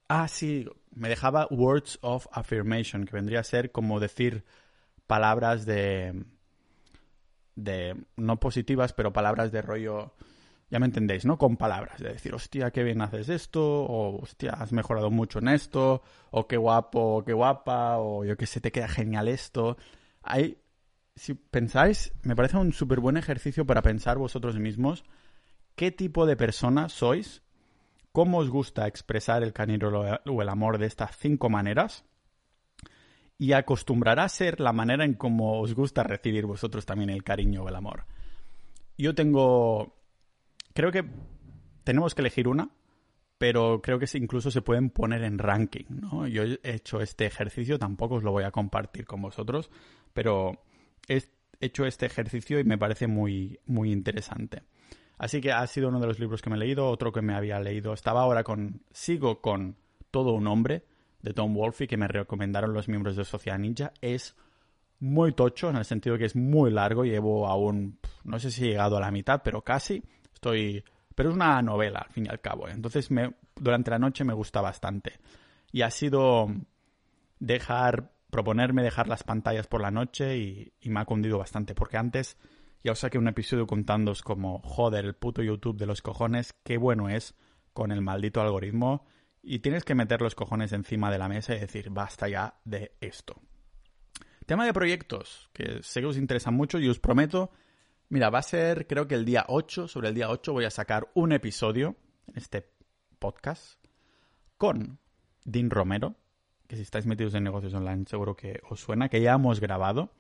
Ah, 0.08 0.28
sí. 0.28 0.68
Me 0.92 1.10
dejaba 1.10 1.48
Words 1.50 2.00
of 2.02 2.28
Affirmation, 2.32 3.06
que 3.06 3.14
vendría 3.14 3.42
a 3.42 3.44
ser 3.44 3.72
como 3.72 4.00
decir 4.00 4.46
palabras 5.08 5.66
de 5.66 6.26
de 7.58 7.96
no 8.16 8.40
positivas, 8.40 8.94
pero 8.94 9.12
palabras 9.12 9.52
de 9.52 9.62
rollo, 9.64 10.14
ya 10.70 10.80
me 10.80 10.86
entendéis, 10.86 11.26
¿no? 11.26 11.38
Con 11.38 11.58
palabras, 11.58 12.00
de 12.00 12.10
decir, 12.10 12.34
hostia, 12.34 12.72
qué 12.72 12.84
bien 12.84 13.02
haces 13.02 13.30
esto, 13.30 13.64
o 13.64 14.22
hostia, 14.22 14.52
has 14.52 14.74
mejorado 14.74 15.10
mucho 15.12 15.40
en 15.40 15.50
esto, 15.50 16.02
o 16.32 16.48
qué 16.48 16.58
guapo, 16.58 17.24
qué 17.26 17.34
guapa, 17.34 17.98
o 18.00 18.26
yo 18.26 18.36
qué 18.38 18.46
sé, 18.46 18.60
te 18.62 18.72
queda 18.72 18.88
genial 18.88 19.28
esto. 19.28 19.78
Hay, 20.22 20.58
si 21.16 21.34
pensáis, 21.34 22.14
me 22.24 22.36
parece 22.36 22.58
un 22.58 22.74
súper 22.74 23.00
buen 23.00 23.18
ejercicio 23.18 23.66
para 23.66 23.82
pensar 23.82 24.18
vosotros 24.18 24.58
mismos 24.60 25.04
qué 25.76 25.92
tipo 25.92 26.26
de 26.26 26.36
persona 26.36 26.90
sois, 26.90 27.44
cómo 28.12 28.40
os 28.40 28.50
gusta 28.50 28.88
expresar 28.88 29.44
el 29.44 29.54
cariño 29.54 29.90
o 29.90 30.42
el 30.42 30.50
amor 30.50 30.80
de 30.80 30.88
estas 30.88 31.16
cinco 31.18 31.50
maneras 31.50 32.04
y 33.38 33.54
acostumbrará 33.54 34.24
a 34.24 34.30
ser 34.30 34.60
la 34.60 34.74
manera 34.74 35.06
en 35.06 35.14
cómo 35.14 35.62
os 35.62 35.76
gusta 35.76 36.04
recibir 36.04 36.46
vosotros 36.46 36.86
también 36.86 37.12
el 37.12 37.24
cariño 37.24 37.64
o 37.64 37.70
el 37.70 37.76
amor. 37.76 38.06
Yo 38.98 39.14
tengo... 39.14 39.97
Creo 40.78 40.92
que 40.92 41.04
tenemos 41.84 42.14
que 42.14 42.22
elegir 42.22 42.48
una, 42.48 42.70
pero 43.40 43.82
creo 43.82 43.98
que 43.98 44.06
incluso 44.16 44.52
se 44.52 44.62
pueden 44.62 44.92
poner 44.92 45.24
en 45.24 45.40
ranking, 45.40 45.86
¿no? 45.90 46.28
Yo 46.28 46.44
he 46.44 46.60
hecho 46.62 47.02
este 47.02 47.26
ejercicio, 47.26 47.80
tampoco 47.80 48.14
os 48.14 48.24
lo 48.24 48.32
voy 48.32 48.44
a 48.44 48.52
compartir 48.52 49.08
con 49.08 49.20
vosotros, 49.24 49.72
pero 50.14 50.62
he 51.08 51.24
hecho 51.62 51.88
este 51.88 52.06
ejercicio 52.06 52.60
y 52.60 52.64
me 52.64 52.78
parece 52.78 53.08
muy, 53.08 53.60
muy 53.66 53.92
interesante. 53.92 54.62
Así 55.18 55.42
que 55.42 55.52
ha 55.52 55.66
sido 55.66 55.90
uno 55.90 56.00
de 56.00 56.06
los 56.06 56.20
libros 56.20 56.44
que 56.44 56.52
me 56.52 56.58
he 56.58 56.60
leído, 56.60 56.88
otro 56.92 57.12
que 57.12 57.24
me 57.24 57.34
había 57.34 57.60
leído. 57.60 57.92
Estaba 57.92 58.22
ahora 58.22 58.44
con... 58.44 58.84
Sigo 58.92 59.42
con 59.42 59.78
Todo 60.12 60.34
un 60.34 60.46
hombre, 60.46 60.86
de 61.24 61.34
Tom 61.34 61.56
Wolfe 61.56 61.88
que 61.88 61.98
me 61.98 62.08
recomendaron 62.08 62.76
los 62.76 62.88
miembros 62.88 63.16
de 63.16 63.26
Sociedad 63.26 63.58
Ninja 63.58 63.94
es 64.00 64.36
muy 65.00 65.32
tocho, 65.32 65.72
en 65.72 65.78
el 65.78 65.86
sentido 65.86 66.20
que 66.20 66.26
es 66.26 66.36
muy 66.36 66.70
largo, 66.70 67.04
llevo 67.04 67.48
aún, 67.48 67.98
no 68.24 68.38
sé 68.38 68.52
si 68.52 68.66
he 68.66 68.68
llegado 68.70 68.98
a 68.98 69.02
la 69.02 69.10
mitad, 69.10 69.42
pero 69.44 69.64
casi, 69.64 70.04
estoy... 70.38 70.84
Pero 71.16 71.30
es 71.30 71.36
una 71.36 71.62
novela, 71.64 72.00
al 72.00 72.12
fin 72.12 72.28
y 72.28 72.30
al 72.30 72.42
cabo. 72.42 72.68
¿eh? 72.68 72.72
Entonces, 72.74 73.10
me, 73.10 73.34
durante 73.56 73.90
la 73.90 73.98
noche 73.98 74.24
me 74.24 74.34
gusta 74.34 74.62
bastante. 74.62 75.20
Y 75.72 75.82
ha 75.82 75.90
sido 75.90 76.48
dejar, 77.40 78.12
proponerme 78.30 78.84
dejar 78.84 79.08
las 79.08 79.24
pantallas 79.24 79.66
por 79.66 79.82
la 79.82 79.90
noche 79.90 80.38
y, 80.38 80.74
y 80.80 80.90
me 80.90 81.00
ha 81.00 81.06
cundido 81.06 81.40
bastante, 81.40 81.74
porque 81.74 81.98
antes 81.98 82.38
ya 82.84 82.92
os 82.92 83.00
saqué 83.00 83.18
un 83.18 83.28
episodio 83.28 83.66
contándoos 83.66 84.22
como, 84.22 84.60
joder, 84.60 85.06
el 85.06 85.16
puto 85.16 85.42
YouTube 85.42 85.78
de 85.78 85.88
los 85.88 86.04
cojones, 86.04 86.54
qué 86.64 86.78
bueno 86.78 87.10
es 87.10 87.36
con 87.74 87.92
el 87.92 88.02
maldito 88.02 88.40
algoritmo 88.40 89.06
y 89.42 89.60
tienes 89.60 89.84
que 89.84 89.96
meter 89.96 90.22
los 90.22 90.36
cojones 90.36 90.72
encima 90.74 91.12
de 91.12 91.18
la 91.18 91.30
mesa 91.30 91.56
y 91.56 91.60
decir, 91.60 91.90
basta 91.90 92.28
ya 92.28 92.60
de 92.64 92.96
esto. 93.02 93.42
Tema 94.46 94.66
de 94.66 94.74
proyectos, 94.74 95.50
que 95.54 95.82
sé 95.84 96.02
que 96.02 96.08
os 96.08 96.18
interesa 96.18 96.52
mucho 96.52 96.80
y 96.80 96.88
os 96.88 97.00
prometo, 97.00 97.52
mira, 98.10 98.30
va 98.30 98.40
a 98.40 98.44
ser 98.44 98.88
creo 98.88 99.08
que 99.08 99.16
el 99.16 99.26
día 99.26 99.46
8, 99.48 99.88
sobre 99.88 100.10
el 100.10 100.16
día 100.16 100.30
8 100.30 100.54
voy 100.54 100.66
a 100.66 100.72
sacar 100.72 101.10
un 101.14 101.32
episodio 101.32 101.96
este 102.36 102.70
podcast 103.20 103.80
con 104.58 105.00
Dean 105.44 105.70
Romero, 105.70 106.16
que 106.68 106.76
si 106.76 106.82
estáis 106.82 107.06
metidos 107.06 107.34
en 107.36 107.44
negocios 107.44 107.74
online 107.74 108.06
seguro 108.08 108.36
que 108.36 108.62
os 108.70 108.80
suena, 108.80 109.10
que 109.10 109.22
ya 109.22 109.34
hemos 109.34 109.60
grabado, 109.60 110.14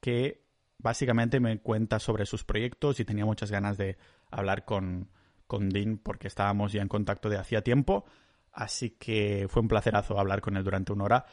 que 0.00 0.44
básicamente 0.78 1.40
me 1.40 1.58
cuenta 1.60 1.98
sobre 1.98 2.26
sus 2.26 2.44
proyectos 2.44 3.00
y 3.00 3.04
tenía 3.04 3.24
muchas 3.24 3.50
ganas 3.50 3.76
de 3.76 3.98
hablar 4.30 4.64
con, 4.64 5.10
con 5.46 5.68
Dean 5.68 5.98
porque 5.98 6.28
estábamos 6.28 6.72
ya 6.72 6.82
en 6.82 6.88
contacto 6.88 7.28
de 7.28 7.38
hacía 7.38 7.62
tiempo. 7.62 8.04
Así 8.52 8.90
que 8.90 9.46
fue 9.48 9.62
un 9.62 9.68
placerazo 9.68 10.18
hablar 10.18 10.40
con 10.40 10.56
él 10.56 10.64
durante 10.64 10.92
una 10.92 11.04
hora. 11.04 11.26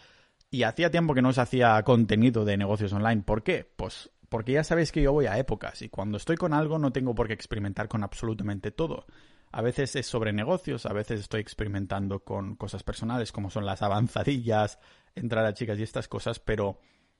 Y 0.49 0.63
hacía 0.63 0.91
tiempo 0.91 1.13
que 1.13 1.21
no 1.21 1.33
se 1.33 1.41
hacía 1.41 1.81
contenido 1.83 2.45
de 2.45 2.57
negocios 2.57 2.93
online. 2.93 3.23
¿Por 3.23 3.43
qué? 3.43 3.69
Pues 3.75 4.11
porque 4.29 4.53
ya 4.53 4.63
sabéis 4.63 4.91
que 4.91 5.01
yo 5.01 5.13
voy 5.13 5.25
a 5.25 5.37
épocas 5.37 5.81
y 5.81 5.89
cuando 5.89 6.17
estoy 6.17 6.35
con 6.35 6.53
algo 6.53 6.79
no 6.79 6.91
tengo 6.91 7.15
por 7.15 7.27
qué 7.27 7.33
experimentar 7.33 7.87
con 7.87 8.03
absolutamente 8.03 8.71
todo. 8.71 9.05
A 9.51 9.61
veces 9.61 9.95
es 9.95 10.05
sobre 10.05 10.33
negocios, 10.33 10.85
a 10.85 10.93
veces 10.93 11.21
estoy 11.21 11.41
experimentando 11.41 12.19
con 12.23 12.55
cosas 12.55 12.83
personales 12.83 13.31
como 13.31 13.49
son 13.49 13.65
las 13.65 13.81
avanzadillas, 13.81 14.79
entrar 15.15 15.45
a 15.45 15.53
chicas 15.53 15.79
y 15.79 15.83
estas 15.83 16.07
cosas, 16.07 16.39
pero 16.39 16.79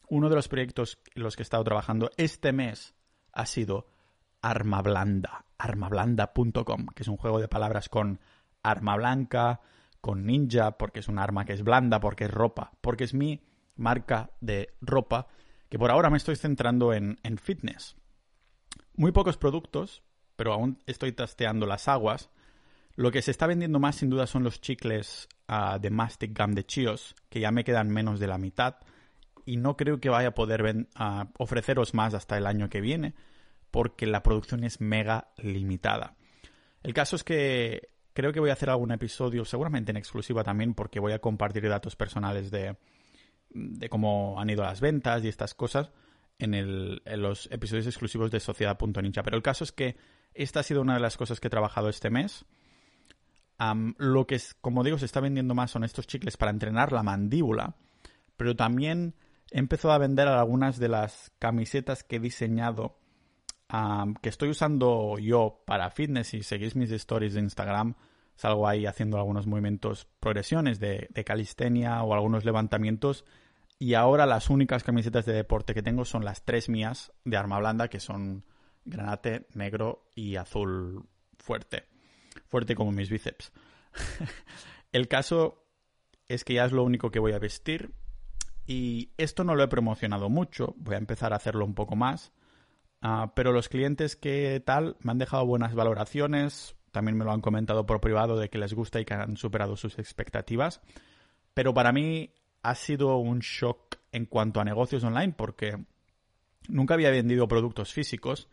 uno 0.10 0.30
de 0.30 0.36
los 0.36 0.48
proyectos 0.48 1.00
en 1.16 1.24
los 1.24 1.36
que 1.36 1.42
he 1.42 1.46
estado 1.46 1.64
trabajando 1.64 2.12
este 2.18 2.52
mes 2.52 2.96
ha 3.32 3.46
sido 3.46 3.88
Arma 4.42 4.82
Blanda, 4.82 5.46
armablanda.com, 5.58 6.88
que 6.94 7.04
es 7.04 7.08
un 7.08 7.18
juego 7.18 7.40
de 7.40 7.48
palabras 7.48 7.90
con 7.90 8.20
arma 8.64 8.96
blanca, 8.98 9.62
con 10.02 10.26
ninja, 10.26 10.78
porque 10.78 11.00
es 11.00 11.08
un 11.08 11.20
arma 11.20 11.46
que 11.46 11.54
es 11.54 11.64
blanda, 11.64 12.00
porque 12.00 12.26
es 12.26 12.32
ropa, 12.32 12.72
porque 12.82 13.04
es 13.06 13.14
mi 13.14 13.42
marca 13.76 14.32
de 14.42 14.74
ropa, 14.82 15.28
que 15.70 15.80
por 15.80 15.92
ahora 15.92 16.10
me 16.10 16.18
estoy 16.18 16.36
centrando 16.36 16.94
en, 16.94 17.18
fitness. 17.42 17.96
Muy 18.96 19.12
pocos 19.12 19.38
productos, 19.38 20.04
pero 20.36 20.54
aún 20.54 20.82
estoy 20.86 21.12
tasteando 21.12 21.66
las 21.66 21.88
aguas. 21.88 22.30
Lo 22.96 23.12
que 23.12 23.22
se 23.22 23.32
está 23.32 23.48
vendiendo 23.48 23.80
más 23.80 23.98
sin 23.98 24.10
duda 24.10 24.28
son 24.28 24.44
los 24.44 24.62
chicles 24.62 25.28
ah, 25.48 25.78
de 25.80 25.90
Mastic 25.90 26.38
Gum 26.38 26.54
de 26.54 26.66
Chios, 26.66 27.16
que 27.30 27.40
ya 27.40 27.52
me 27.52 27.64
quedan 27.64 27.90
menos 27.90 28.20
de 28.20 28.28
la 28.28 28.38
mitad 28.38 28.78
y 29.46 29.58
no 29.58 29.78
creo 29.78 30.00
que 30.00 30.10
vaya 30.10 30.30
a 30.30 30.34
poder 30.34 30.88
ah, 30.96 31.30
ofreceros 31.38 31.94
más 31.94 32.14
hasta 32.14 32.38
el 32.38 32.46
año 32.46 32.70
que 32.70 32.82
viene 32.82 33.14
porque 33.72 34.06
la 34.06 34.24
producción 34.24 34.64
es 34.64 34.82
mega 34.82 35.30
limitada. 35.38 36.16
El 36.84 36.94
caso 36.94 37.16
es 37.16 37.24
que 37.24 37.90
creo 38.14 38.34
que 38.34 38.40
voy 38.40 38.50
a 38.50 38.54
hacer 38.54 38.70
algún 38.70 38.92
episodio, 38.92 39.46
seguramente 39.46 39.92
en 39.92 39.98
exclusiva 39.98 40.44
también, 40.44 40.74
porque 40.74 41.00
voy 41.00 41.14
a 41.14 41.20
compartir 41.20 41.68
datos 41.70 41.96
personales 41.96 42.50
de, 42.50 42.76
de 43.50 43.90
cómo 43.90 44.40
han 44.40 44.50
ido 44.50 44.64
las 44.64 44.82
ventas 44.82 45.24
y 45.24 45.28
estas 45.28 45.54
cosas 45.54 45.92
en, 46.40 46.54
el, 46.54 47.02
en 47.06 47.22
los 47.22 47.50
episodios 47.52 47.88
exclusivos 47.88 48.32
de 48.32 48.40
Sociedad.ninja. 48.40 49.24
Pero 49.24 49.38
el 49.38 49.44
caso 49.44 49.64
es 49.64 49.72
que 49.72 49.98
esta 50.34 50.60
ha 50.60 50.64
sido 50.64 50.82
una 50.82 50.94
de 50.94 51.00
las 51.00 51.18
cosas 51.18 51.40
que 51.40 51.48
he 51.48 51.52
trabajado 51.52 51.90
este 51.90 52.10
mes. 52.10 52.46
lo 53.98 54.28
que, 54.28 54.36
es, 54.36 54.54
como 54.62 54.84
digo, 54.84 54.98
se 54.98 55.06
está 55.06 55.20
vendiendo 55.20 55.56
más 55.56 55.72
son 55.72 55.84
estos 55.84 56.08
chicles 56.08 56.38
para 56.38 56.52
entrenar 56.52 56.92
la 56.92 57.04
mandíbula, 57.04 57.76
pero 58.36 58.56
también 58.56 59.16
he 59.52 59.60
empezado 59.60 59.94
a 59.94 59.98
vender 59.98 60.28
algunas 60.28 60.78
de 60.78 60.90
las 60.90 61.32
camisetas 61.40 62.04
que 62.04 62.18
he 62.18 62.20
diseñado, 62.20 63.00
que 64.22 64.30
estoy 64.30 64.50
usando 64.50 65.18
yo 65.18 65.64
para 65.66 65.90
fitness. 65.90 66.28
Si 66.28 66.44
seguís 66.44 66.76
mis 66.76 66.92
stories 66.92 67.34
de 67.34 67.42
Instagram, 67.42 67.96
salgo 68.38 68.68
ahí 68.68 68.86
haciendo 68.86 69.18
algunos 69.18 69.48
movimientos, 69.48 70.08
progresiones 70.20 70.80
de, 70.80 71.10
calistenia 71.26 72.02
o 72.04 72.14
algunos 72.14 72.46
levantamientos. 72.46 73.26
Y 73.80 73.96
ahora 73.96 74.26
las 74.26 74.50
únicas 74.50 74.84
camisetas 74.84 75.26
de 75.26 75.34
deporte 75.34 75.74
que 75.74 75.84
tengo 75.84 76.06
son 76.06 76.24
las 76.24 76.46
tres 76.46 76.70
mías 76.70 77.12
de 77.26 77.38
arma 77.38 77.60
blanda, 77.60 77.90
que 77.90 78.00
son 78.00 78.46
granate, 78.86 79.48
negro 79.54 80.10
y 80.16 80.36
azul 80.38 81.10
fuerte. 81.38 81.86
Fuerte 82.48 82.76
como 82.76 82.92
mis 82.92 83.10
bíceps. 83.10 83.52
El 84.92 85.08
caso 85.08 85.66
es 86.28 86.44
que 86.44 86.54
ya 86.54 86.66
es 86.66 86.72
lo 86.72 86.84
único 86.84 87.12
que 87.12 87.20
voy 87.20 87.34
a 87.34 87.40
vestir. 87.40 87.94
Y 88.66 89.14
esto 89.18 89.44
no 89.44 89.56
lo 89.56 89.64
he 89.64 89.68
promocionado 89.68 90.30
mucho. 90.30 90.76
Voy 90.78 90.96
a 90.96 91.00
empezar 91.00 91.34
a 91.34 91.38
hacerlo 91.38 91.66
un 91.66 91.74
poco 91.74 91.96
más. 91.96 92.34
Ah, 93.02 93.32
pero 93.36 93.52
los 93.52 93.70
clientes 93.70 94.16
que 94.16 94.62
tal 94.66 94.98
me 95.02 95.12
han 95.12 95.18
dejado 95.20 95.46
buenas 95.46 95.74
valoraciones. 95.74 96.77
También 96.98 97.16
me 97.16 97.26
lo 97.26 97.32
han 97.32 97.42
comentado 97.42 97.86
por 97.86 98.02
privado 98.02 98.40
de 98.40 98.50
que 98.50 98.58
les 98.58 98.74
gusta 98.74 99.00
y 99.00 99.06
que 99.06 99.14
han 99.14 99.38
superado 99.38 99.76
sus 99.76 100.00
expectativas. 100.00 100.82
Pero 101.54 101.72
para 101.72 101.92
mí 101.92 102.32
ha 102.64 102.74
sido 102.74 103.18
un 103.18 103.38
shock 103.38 103.98
en 104.12 104.26
cuanto 104.26 104.60
a 104.60 104.66
negocios 104.66 105.04
online 105.04 105.36
porque 105.38 105.78
nunca 106.68 106.96
había 106.96 107.12
vendido 107.12 107.48
productos 107.48 107.94
físicos 107.94 108.50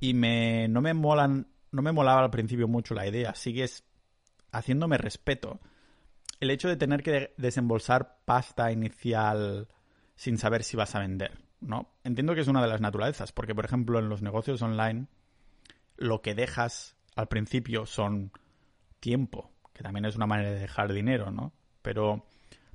y 0.00 0.12
me, 0.12 0.68
no 0.68 0.82
me 0.82 0.92
molan, 0.92 1.46
no 1.70 1.80
me 1.80 1.92
molaba 1.92 2.22
al 2.22 2.30
principio 2.30 2.68
mucho 2.68 2.92
la 2.92 3.06
idea. 3.06 3.34
Sigues 3.34 3.84
haciéndome 4.50 4.98
respeto. 4.98 5.58
El 6.40 6.50
hecho 6.50 6.68
de 6.68 6.76
tener 6.76 7.02
que 7.02 7.32
desembolsar 7.38 8.18
pasta 8.26 8.70
inicial 8.70 9.66
sin 10.14 10.36
saber 10.36 10.62
si 10.62 10.76
vas 10.76 10.94
a 10.94 10.98
vender, 10.98 11.38
¿no? 11.62 11.88
Entiendo 12.04 12.34
que 12.34 12.42
es 12.42 12.48
una 12.48 12.60
de 12.60 12.68
las 12.68 12.82
naturalezas, 12.82 13.32
porque 13.32 13.54
por 13.54 13.64
ejemplo 13.64 13.98
en 13.98 14.10
los 14.10 14.20
negocios 14.20 14.60
online 14.60 15.06
lo 15.96 16.20
que 16.20 16.34
dejas 16.34 16.96
al 17.16 17.28
principio 17.28 17.86
son 17.86 18.32
tiempo, 19.00 19.50
que 19.72 19.82
también 19.82 20.04
es 20.04 20.16
una 20.16 20.26
manera 20.26 20.50
de 20.50 20.58
dejar 20.58 20.92
dinero, 20.92 21.30
¿no? 21.30 21.52
Pero 21.82 22.26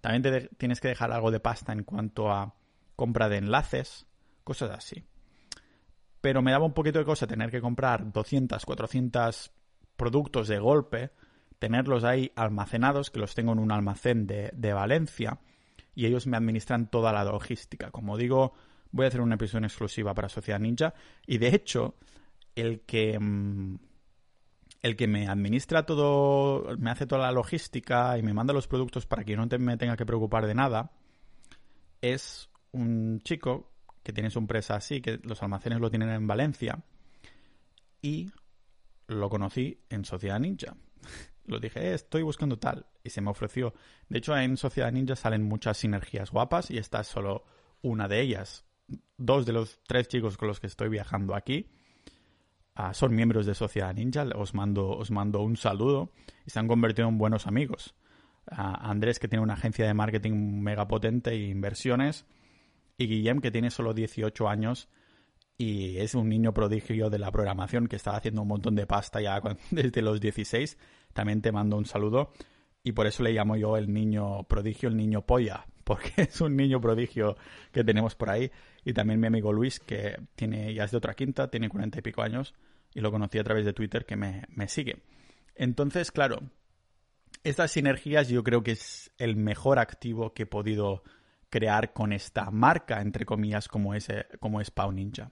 también 0.02 0.21
te 0.21 0.50
tienes 0.58 0.80
que 0.80 0.89
dejar 0.89 1.12
algo 1.12 1.32
de 1.32 1.39
pasta 1.39 1.73
en 1.73 1.84
cuanto 1.84 2.32
a 2.32 2.56
compra 2.95 3.30
de 3.30 3.38
enlaces, 3.38 4.06
cosas 4.43 4.71
así. 4.71 5.04
Pero 6.21 6.41
me 6.41 6.52
daba 6.52 6.65
un 6.65 6.73
poquito 6.73 7.00
de 7.00 7.06
cosa 7.06 7.28
tener 7.28 7.52
que 7.52 7.62
comprar 7.62 8.12
200, 8.12 8.65
400 8.65 9.52
productos 9.95 10.47
de 10.47 10.60
golpe, 10.60 11.12
tenerlos 11.60 12.04
ahí 12.04 12.32
almacenados, 12.36 13.10
que 13.10 13.19
los 13.19 13.36
tengo 13.36 13.54
en 13.54 13.60
un 13.60 13.71
almacén 13.71 14.28
de, 14.28 14.52
de 14.54 14.73
Valencia, 14.73 15.39
y 15.95 16.06
ellos 16.06 16.28
me 16.28 16.38
administran 16.38 16.89
toda 16.89 17.12
la 17.12 17.23
logística. 17.23 17.91
Como 17.91 18.17
digo, 18.17 18.54
voy 18.91 19.06
a 19.06 19.08
hacer 19.08 19.21
una 19.21 19.36
episodio 19.36 19.65
exclusiva 19.65 20.13
para 20.13 20.30
Sociedad 20.30 20.60
Ninja, 20.60 20.93
y 21.26 21.38
de 21.38 21.50
hecho, 21.50 21.95
el 22.56 22.82
que 22.82 23.17
mm, 23.19 23.78
el 24.82 24.96
que 24.96 25.08
me 25.08 25.28
administra 25.28 25.86
todo, 25.86 26.78
me 26.78 26.92
hace 26.92 27.08
toda 27.08 27.22
la 27.24 27.32
logística 27.32 28.18
y 28.18 28.24
me 28.24 28.34
manda 28.34 28.54
los 28.54 28.68
productos 28.68 29.06
para 29.06 29.24
que 29.24 29.32
yo 29.34 29.38
no 29.38 29.48
me 29.60 29.78
tenga 29.78 29.98
que 29.98 30.06
preocupar 30.06 30.46
de 30.46 30.56
nada, 30.56 30.92
es 32.02 32.50
un 32.72 33.22
chico 33.24 33.72
que 34.04 34.13
tiene 34.13 34.30
su 34.30 34.40
empresa 34.40 34.76
así, 34.76 35.02
que 35.02 35.20
los 35.24 35.42
almacenes 35.44 35.80
lo 35.80 35.90
tienen 35.90 36.10
en 36.10 36.28
Valencia, 36.28 36.84
y 38.02 38.32
lo 39.08 39.30
conocí 39.30 39.82
en 39.90 40.06
Sociedad 40.06 40.40
Ninja. 40.40 40.76
Lo 41.46 41.62
dije, 41.62 41.80
eh, 41.80 41.94
estoy 41.94 42.24
buscando 42.24 42.60
tal, 42.60 42.88
y 43.06 43.10
se 43.10 43.22
me 43.22 43.30
ofreció. 43.30 43.74
De 44.10 44.18
hecho, 44.18 44.38
en 44.38 44.58
Sociedad 44.58 44.92
Ninja 44.92 45.16
salen 45.16 45.44
muchas 45.44 45.78
sinergias 45.78 46.30
guapas 46.30 46.70
y 46.70 46.78
esta 46.78 47.00
es 47.00 47.08
solo 47.08 47.46
una 47.82 48.10
de 48.10 48.20
ellas. 48.20 48.66
Dos 49.18 49.46
de 49.46 49.54
los 49.54 49.80
tres 49.88 50.10
chicos 50.10 50.36
con 50.36 50.50
los 50.50 50.60
que 50.60 50.68
estoy 50.68 50.90
viajando 50.90 51.36
aquí 51.36 51.70
Son 52.94 53.16
miembros 53.16 53.46
de 53.46 53.56
Sociedad 53.56 53.94
Ninja, 53.94 54.26
os 54.36 54.54
mando, 54.54 54.90
os 54.90 55.10
mando 55.12 55.42
un 55.42 55.58
saludo 55.58 56.12
y 56.46 56.52
se 56.52 56.60
han 56.60 56.68
convertido 56.68 57.08
en 57.08 57.18
buenos 57.18 57.48
amigos. 57.48 57.96
Andrés, 58.46 59.20
que 59.20 59.28
tiene 59.28 59.44
una 59.44 59.56
agencia 59.56 59.86
de 59.86 59.94
marketing 59.94 60.62
mega 60.62 60.88
potente 60.88 61.32
e 61.32 61.50
inversiones, 61.50 62.26
y 62.98 63.08
Guillem, 63.08 63.42
que 63.42 63.52
tiene 63.52 63.70
solo 63.70 63.94
18 63.94 64.48
años 64.48 64.90
y 65.58 65.98
es 65.98 66.13
un 66.13 66.30
niño 66.30 66.54
prodigio 66.54 67.10
de 67.10 67.20
la 67.20 67.32
programación 67.32 67.88
que 67.88 67.96
está 67.96 68.16
haciendo 68.16 68.44
un 68.44 68.48
montón 68.48 68.76
de 68.76 68.86
pasta 68.86 69.22
ya 69.22 69.42
desde 69.72 70.02
los 70.02 70.22
16. 70.22 70.78
También 71.13 71.42
te 71.42 71.52
mando 71.52 71.78
un 71.78 71.86
saludo 71.86 72.32
y 72.84 72.92
por 72.92 73.08
eso 73.08 73.24
le 73.24 73.34
llamo 73.34 73.56
yo 73.56 73.76
el 73.78 73.92
niño 73.92 74.44
prodigio, 74.44 74.90
el 74.90 74.98
niño 74.98 75.26
polla, 75.26 75.66
porque 75.88 76.12
es 76.17 76.41
un 76.41 76.56
niño 76.56 76.82
prodigio 76.82 77.38
que 77.71 77.84
tenemos 77.84 78.13
por 78.13 78.30
ahí. 78.30 78.52
Y 78.84 78.93
también 78.93 79.19
mi 79.19 79.28
amigo 79.28 79.54
Luis, 79.54 79.80
que 79.80 80.19
tiene 80.36 80.73
ya 80.73 80.84
es 80.84 80.91
de 80.91 80.97
otra 80.97 81.13
quinta, 81.13 81.50
tiene 81.50 81.69
cuarenta 81.69 82.00
y 82.00 82.02
pico 82.02 82.21
años 82.21 82.54
y 82.93 83.00
lo 83.00 83.10
conocí 83.10 83.39
a 83.39 83.43
través 83.43 83.65
de 83.65 83.73
Twitter 83.73 84.06
que 84.06 84.17
me, 84.17 84.67
sigue. 84.67 85.02
Entonces, 85.56 86.12
claro, 86.12 86.41
estas 87.43 87.71
sinergias 87.71 88.28
yo 88.28 88.43
creo 88.43 88.63
que 88.63 88.71
es 88.71 89.12
el 89.17 89.36
mejor 89.38 89.80
activo 89.80 90.34
que 90.34 90.43
he 90.43 90.45
podido 90.45 91.04
crear 91.50 91.93
con 91.93 92.12
esta 92.12 92.52
marca, 92.52 93.02
entre 93.02 93.26
comillas, 93.26 93.67
como 93.67 93.93
es, 93.93 94.08
como 94.39 94.60
es 94.60 94.71
Pau 94.71 94.91
Ninja. 94.91 95.32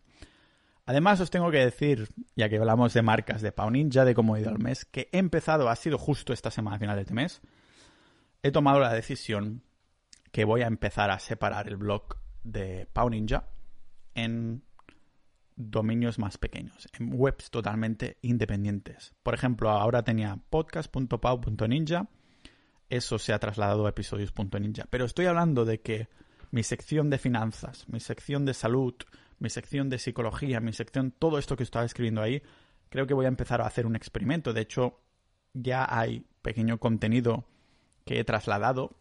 Además, 0.86 1.20
os 1.20 1.32
tengo 1.32 1.52
que 1.52 1.58
decir, 1.58 2.08
ya 2.36 2.48
que 2.48 2.58
hablamos 2.58 2.94
de 2.94 3.02
marcas 3.02 3.42
de 3.42 3.52
Pau 3.52 3.70
Ninja, 3.72 4.06
de 4.06 4.14
cómo 4.14 4.36
he 4.38 4.42
ido 4.42 4.52
al 4.52 4.60
mes, 4.60 4.86
que 4.86 5.10
he 5.12 5.18
empezado, 5.18 5.68
ha 5.70 5.76
sido 5.76 5.98
justo 5.98 6.32
esta 6.32 6.52
semana, 6.52 6.80
final 6.80 6.96
de 6.96 7.02
este 7.02 7.14
mes, 7.14 7.42
he 8.44 8.52
tomado 8.52 8.80
la 8.80 8.94
decisión 8.94 9.64
que 10.36 10.44
voy 10.44 10.64
a 10.64 10.68
empezar 10.68 11.12
a 11.12 11.20
separar 11.20 11.70
el 11.70 11.78
blog 11.78 12.18
de 12.44 12.90
Pau 12.92 13.10
Ninja 13.10 13.48
en 14.16 14.66
dominios 15.56 16.20
más 16.20 16.38
pequeños, 16.38 16.90
en 17.00 17.12
webs 17.14 17.50
totalmente 17.50 18.18
independientes. 18.22 19.14
Por 19.24 19.34
ejemplo, 19.34 19.70
ahora 19.70 20.04
tenía 20.04 20.38
podcast.pau.ninja, 20.50 22.10
eso 22.90 23.18
se 23.18 23.32
ha 23.32 23.40
trasladado 23.40 23.86
a 23.86 23.92
episodios.ninja, 23.92 24.88
pero 24.90 25.06
estoy 25.06 25.28
hablando 25.28 25.64
de 25.64 25.80
que 25.80 26.10
mi 26.52 26.64
sección 26.64 27.10
de 27.10 27.18
finanzas, 27.18 27.88
mi 27.88 28.02
sección 28.02 28.44
de 28.44 28.54
salud, 28.54 28.94
mi 29.40 29.50
sección 29.50 29.88
de 29.88 30.00
psicología, 30.00 30.60
mi 30.60 30.74
sección, 30.74 31.12
todo 31.12 31.40
esto 31.40 31.56
que 31.56 31.64
estaba 31.64 31.86
escribiendo 31.86 32.22
ahí, 32.22 32.44
creo 32.90 33.08
que 33.08 33.14
voy 33.14 33.24
a 33.24 33.30
empezar 33.30 33.62
a 33.62 33.68
hacer 33.68 33.86
un 33.86 33.96
experimento. 33.96 34.52
De 34.52 34.60
hecho, 34.60 35.00
ya 35.54 35.88
hay 35.90 36.26
pequeño 36.42 36.78
contenido 36.78 37.48
que 38.04 38.20
he 38.20 38.26
trasladado 38.26 38.98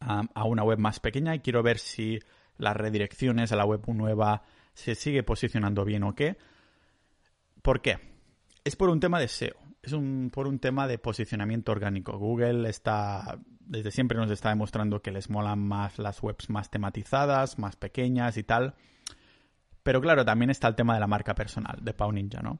a, 0.00 0.44
una 0.44 0.62
web 0.62 0.78
más 0.78 1.00
pequeña 1.00 1.34
y 1.34 1.40
quiero 1.40 1.62
ver 1.62 1.78
si 1.78 2.20
las 2.58 2.76
redirecciones 2.76 3.52
a 3.52 3.56
la 3.56 3.64
web 3.64 3.82
nueva 3.88 4.42
se 4.74 4.94
sigue 4.94 5.22
posicionando 5.22 5.84
bien 5.84 6.02
o 6.04 6.14
qué. 6.14 6.36
¿Por 7.62 7.80
qué? 7.80 7.98
Es 8.64 8.76
por 8.76 8.88
un 8.88 9.00
tema 9.00 9.18
de 9.18 9.28
SEO, 9.28 9.56
es 9.82 9.92
un, 9.92 10.30
por 10.32 10.46
un 10.46 10.58
tema 10.58 10.86
de 10.86 10.98
posicionamiento 10.98 11.72
orgánico. 11.72 12.18
Google 12.18 12.68
está, 12.68 13.38
desde 13.60 13.90
siempre 13.90 14.18
nos 14.18 14.30
está 14.30 14.50
demostrando 14.50 15.02
que 15.02 15.10
les 15.10 15.30
molan 15.30 15.60
más 15.60 15.98
las 15.98 16.22
webs 16.22 16.50
más 16.50 16.70
tematizadas, 16.70 17.58
más 17.58 17.76
pequeñas 17.76 18.36
y 18.36 18.42
tal. 18.42 18.74
Pero 19.82 20.00
claro, 20.00 20.24
también 20.24 20.50
está 20.50 20.68
el 20.68 20.74
tema 20.74 20.94
de 20.94 21.00
la 21.00 21.06
marca 21.06 21.34
personal 21.34 21.78
de 21.80 21.94
Pau 21.94 22.10
Ninja, 22.10 22.42
¿no? 22.42 22.58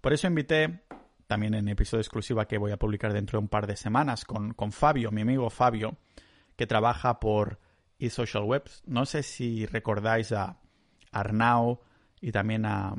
Por 0.00 0.12
eso 0.12 0.26
invité, 0.26 0.82
también 1.26 1.54
en 1.54 1.68
episodio 1.68 2.00
exclusiva 2.00 2.46
que 2.46 2.58
voy 2.58 2.72
a 2.72 2.76
publicar 2.76 3.12
dentro 3.12 3.38
de 3.38 3.44
un 3.44 3.48
par 3.48 3.66
de 3.66 3.76
semanas, 3.76 4.24
con, 4.24 4.52
con 4.54 4.72
Fabio, 4.72 5.10
mi 5.10 5.22
amigo 5.22 5.48
Fabio, 5.50 5.96
que 6.56 6.66
trabaja 6.66 7.20
por 7.20 7.58
eSocial 7.98 8.44
Webs. 8.44 8.82
No 8.86 9.06
sé 9.06 9.22
si 9.22 9.66
recordáis 9.66 10.32
a 10.32 10.58
Arnau 11.12 11.80
y 12.20 12.32
también 12.32 12.66
a, 12.66 12.94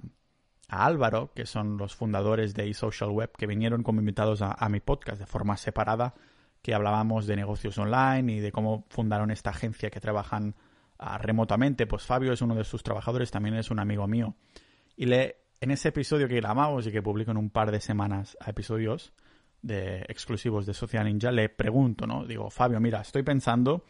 Álvaro, 0.68 1.32
que 1.34 1.46
son 1.46 1.78
los 1.78 1.96
fundadores 1.96 2.56
de 2.56 2.68
eSocial 2.70 3.12
Web, 3.12 3.34
que 3.38 3.46
vinieron 3.46 3.84
como 3.84 4.00
invitados 4.00 4.41
a, 4.41 4.68
mi 4.68 4.80
podcast 4.80 5.20
de 5.20 5.28
forma 5.28 5.58
separada, 5.58 6.15
que 6.63 6.74
hablábamos 6.74 7.28
de 7.28 7.36
negocios 7.36 7.78
online 7.78 8.34
y 8.34 8.39
de 8.39 8.52
cómo 8.52 8.86
fundaron 8.89 9.30
esta 9.30 9.52
agencia 9.52 9.91
que 9.91 10.00
trabajan 10.00 10.56
ah, 10.98 11.20
remotamente. 11.20 11.86
Pues 11.86 12.04
Fabio 12.04 12.34
es 12.34 12.41
uno 12.41 12.56
de 12.56 12.63
sus 12.63 12.82
trabajadores, 12.82 13.30
también 13.30 13.56
es 13.56 13.70
un 13.70 13.80
amigo 13.80 14.08
mío. 14.08 14.36
Y 14.96 15.06
le, 15.06 15.38
en 15.62 15.70
ese 15.70 15.89
episodio 15.89 16.28
que 16.28 16.36
grabamos 16.36 16.88
y 16.88 16.91
que 16.91 17.04
publico 17.04 17.30
en 17.30 17.38
un 17.38 17.52
par 17.52 17.72
de 17.72 17.80
semanas 17.80 18.36
a 18.41 18.50
episodios 18.50 19.13
de 19.65 20.06
exclusivos 20.08 20.67
de 20.67 20.75
Social 20.75 21.06
Ninja, 21.06 21.32
le 21.32 21.49
pregunto, 21.49 22.06
¿no? 22.06 22.25
Digo, 22.25 22.51
Fabio, 22.51 22.80
mira, 22.80 23.01
estoy 23.01 23.23
pensando 23.23 23.84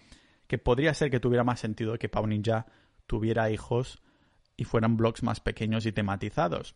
que 0.47 0.57
podría 0.57 0.93
ser 0.93 1.11
que 1.11 1.19
tuviera 1.19 1.43
más 1.43 1.59
sentido 1.59 1.97
que 1.97 2.07
Pau 2.07 2.25
Ninja 2.25 2.65
tuviera 3.05 3.51
hijos 3.51 4.01
y 4.55 4.63
fueran 4.63 4.95
blogs 4.95 5.21
más 5.21 5.41
pequeños 5.41 5.85
y 5.85 5.91
tematizados. 5.91 6.75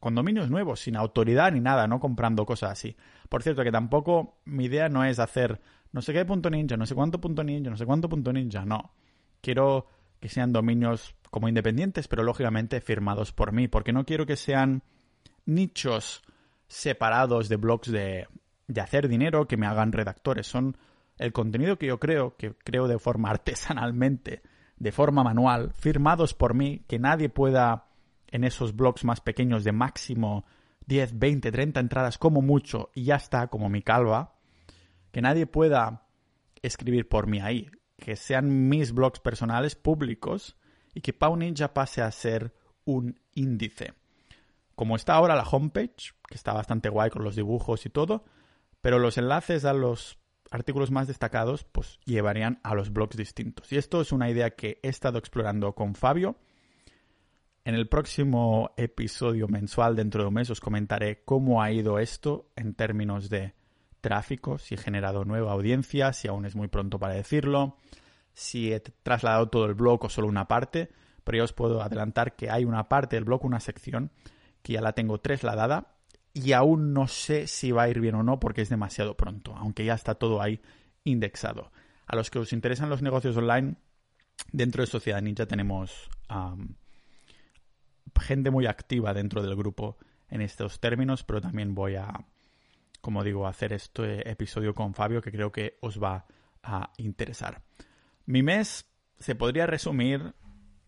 Con 0.00 0.16
dominios 0.16 0.50
nuevos, 0.50 0.80
sin 0.80 0.96
autoridad 0.96 1.52
ni 1.52 1.60
nada, 1.60 1.86
no 1.86 2.00
comprando 2.00 2.44
cosas 2.44 2.72
así. 2.72 2.96
Por 3.28 3.42
cierto, 3.44 3.62
que 3.62 3.70
tampoco 3.70 4.40
mi 4.44 4.64
idea 4.64 4.88
no 4.88 5.04
es 5.04 5.20
hacer 5.20 5.60
no 5.92 6.02
sé 6.02 6.12
qué 6.12 6.24
punto 6.24 6.50
ninja, 6.50 6.76
no 6.76 6.86
sé 6.86 6.94
cuánto 6.96 7.20
punto 7.20 7.44
ninja, 7.44 7.70
no 7.70 7.76
sé 7.76 7.86
cuánto 7.86 8.08
punto 8.08 8.32
ninja, 8.32 8.64
no. 8.64 8.94
Quiero 9.40 9.86
que 10.18 10.28
sean 10.28 10.52
dominios 10.52 11.14
como 11.30 11.48
independientes, 11.48 12.08
pero 12.08 12.24
lógicamente 12.24 12.80
firmados 12.80 13.30
por 13.30 13.52
mí, 13.52 13.68
porque 13.68 13.92
no 13.92 14.04
quiero 14.04 14.26
que 14.26 14.34
sean 14.34 14.82
nichos 15.46 16.24
separados 16.74 17.48
de 17.48 17.56
blogs 17.56 17.90
de, 17.90 18.26
hacer 18.80 19.08
dinero, 19.08 19.46
que 19.46 19.56
me 19.56 19.66
hagan 19.66 19.92
redactores. 19.92 20.46
Son 20.46 20.76
el 21.18 21.32
contenido 21.32 21.78
que 21.78 21.86
yo 21.86 22.00
creo, 22.00 22.36
que 22.36 22.54
creo 22.54 22.88
de 22.88 22.98
forma 22.98 23.30
artesanalmente, 23.30 24.42
de 24.76 24.92
forma 24.92 25.22
manual, 25.22 25.72
firmados 25.72 26.34
por 26.34 26.54
mí, 26.54 26.84
que 26.88 26.98
nadie 26.98 27.28
pueda 27.28 27.86
en 28.26 28.42
esos 28.42 28.74
blogs 28.74 29.04
más 29.04 29.20
pequeños 29.20 29.62
de 29.62 29.70
máximo 29.70 30.44
10, 30.86 31.18
20, 31.18 31.52
30 31.52 31.80
entradas 31.80 32.18
como 32.18 32.42
mucho 32.42 32.90
y 32.92 33.04
ya 33.04 33.16
está, 33.16 33.46
como 33.46 33.68
mi 33.68 33.82
calva, 33.82 34.34
que 35.12 35.22
nadie 35.22 35.46
pueda 35.46 36.08
escribir 36.60 37.08
por 37.08 37.28
mí 37.28 37.40
ahí, 37.40 37.70
que 37.96 38.16
sean 38.16 38.68
mis 38.68 38.92
blogs 38.92 39.20
personales 39.20 39.76
públicos 39.76 40.56
y 40.92 41.00
que 41.02 41.12
Pau 41.12 41.36
Ninja 41.36 41.72
pase 41.72 42.02
a 42.02 42.10
ser 42.10 42.52
un 42.84 43.20
índice. 43.32 43.94
Como 44.74 44.96
está 44.96 45.14
ahora 45.14 45.36
la 45.36 45.44
homepage, 45.44 46.14
que 46.34 46.38
está 46.38 46.52
bastante 46.52 46.88
guay 46.88 47.10
con 47.10 47.22
los 47.22 47.36
dibujos 47.36 47.86
y 47.86 47.90
todo, 47.90 48.24
pero 48.80 48.98
los 48.98 49.18
enlaces 49.18 49.64
a 49.64 49.72
los 49.72 50.18
artículos 50.50 50.90
más 50.90 51.06
destacados 51.06 51.62
pues 51.62 52.00
llevarían 52.06 52.58
a 52.64 52.74
los 52.74 52.92
blogs 52.92 53.16
distintos. 53.16 53.70
Y 53.72 53.76
esto 53.76 54.00
es 54.00 54.10
una 54.10 54.28
idea 54.28 54.50
que 54.50 54.80
he 54.82 54.88
estado 54.88 55.16
explorando 55.18 55.76
con 55.76 55.94
Fabio. 55.94 56.34
En 57.64 57.76
el 57.76 57.88
próximo 57.88 58.72
episodio 58.76 59.46
mensual 59.46 59.94
dentro 59.94 60.22
de 60.22 60.28
un 60.28 60.34
mes 60.34 60.50
os 60.50 60.58
comentaré 60.58 61.22
cómo 61.24 61.62
ha 61.62 61.70
ido 61.70 62.00
esto 62.00 62.50
en 62.56 62.74
términos 62.74 63.30
de 63.30 63.54
tráfico, 64.00 64.58
si 64.58 64.74
he 64.74 64.76
generado 64.76 65.24
nueva 65.24 65.52
audiencia, 65.52 66.12
si 66.12 66.26
aún 66.26 66.46
es 66.46 66.56
muy 66.56 66.66
pronto 66.66 66.98
para 66.98 67.14
decirlo, 67.14 67.76
si 68.32 68.72
he 68.72 68.80
trasladado 68.80 69.50
todo 69.50 69.66
el 69.66 69.74
blog 69.74 70.06
o 70.06 70.08
solo 70.08 70.26
una 70.26 70.48
parte, 70.48 70.90
pero 71.22 71.38
ya 71.38 71.44
os 71.44 71.52
puedo 71.52 71.80
adelantar 71.80 72.34
que 72.34 72.50
hay 72.50 72.64
una 72.64 72.88
parte 72.88 73.14
del 73.14 73.24
blog, 73.24 73.44
una 73.44 73.60
sección, 73.60 74.10
que 74.62 74.72
ya 74.72 74.80
la 74.80 74.94
tengo 74.94 75.20
trasladada 75.20 75.93
y 76.34 76.52
aún 76.52 76.92
no 76.92 77.06
sé 77.06 77.46
si 77.46 77.70
va 77.70 77.84
a 77.84 77.88
ir 77.88 78.00
bien 78.00 78.16
o 78.16 78.24
no 78.24 78.40
porque 78.40 78.60
es 78.60 78.68
demasiado 78.68 79.16
pronto, 79.16 79.54
aunque 79.56 79.84
ya 79.84 79.94
está 79.94 80.16
todo 80.16 80.42
ahí 80.42 80.60
indexado. 81.04 81.70
A 82.06 82.16
los 82.16 82.28
que 82.28 82.40
os 82.40 82.52
interesan 82.52 82.90
los 82.90 83.02
negocios 83.02 83.36
online, 83.36 83.76
dentro 84.52 84.82
de 84.82 84.88
Sociedad 84.88 85.22
Ninja 85.22 85.46
tenemos 85.46 86.10
gente 88.20 88.50
muy 88.50 88.66
activa 88.66 89.14
dentro 89.14 89.42
del 89.42 89.54
grupo 89.54 89.96
en 90.28 90.40
estos 90.40 90.80
términos, 90.80 91.22
pero 91.22 91.40
también 91.40 91.74
voy 91.74 91.94
a, 91.94 92.26
como 93.00 93.22
digo, 93.22 93.46
hacer 93.46 93.72
este 93.72 94.28
episodio 94.28 94.74
con 94.74 94.92
Fabio 94.92 95.22
que 95.22 95.30
creo 95.30 95.52
que 95.52 95.78
os 95.80 96.02
va 96.02 96.26
a 96.64 96.90
interesar. 96.96 97.62
Mi 98.26 98.42
mes 98.42 98.86
se 99.18 99.36
podría 99.36 99.66
resumir 99.66 100.34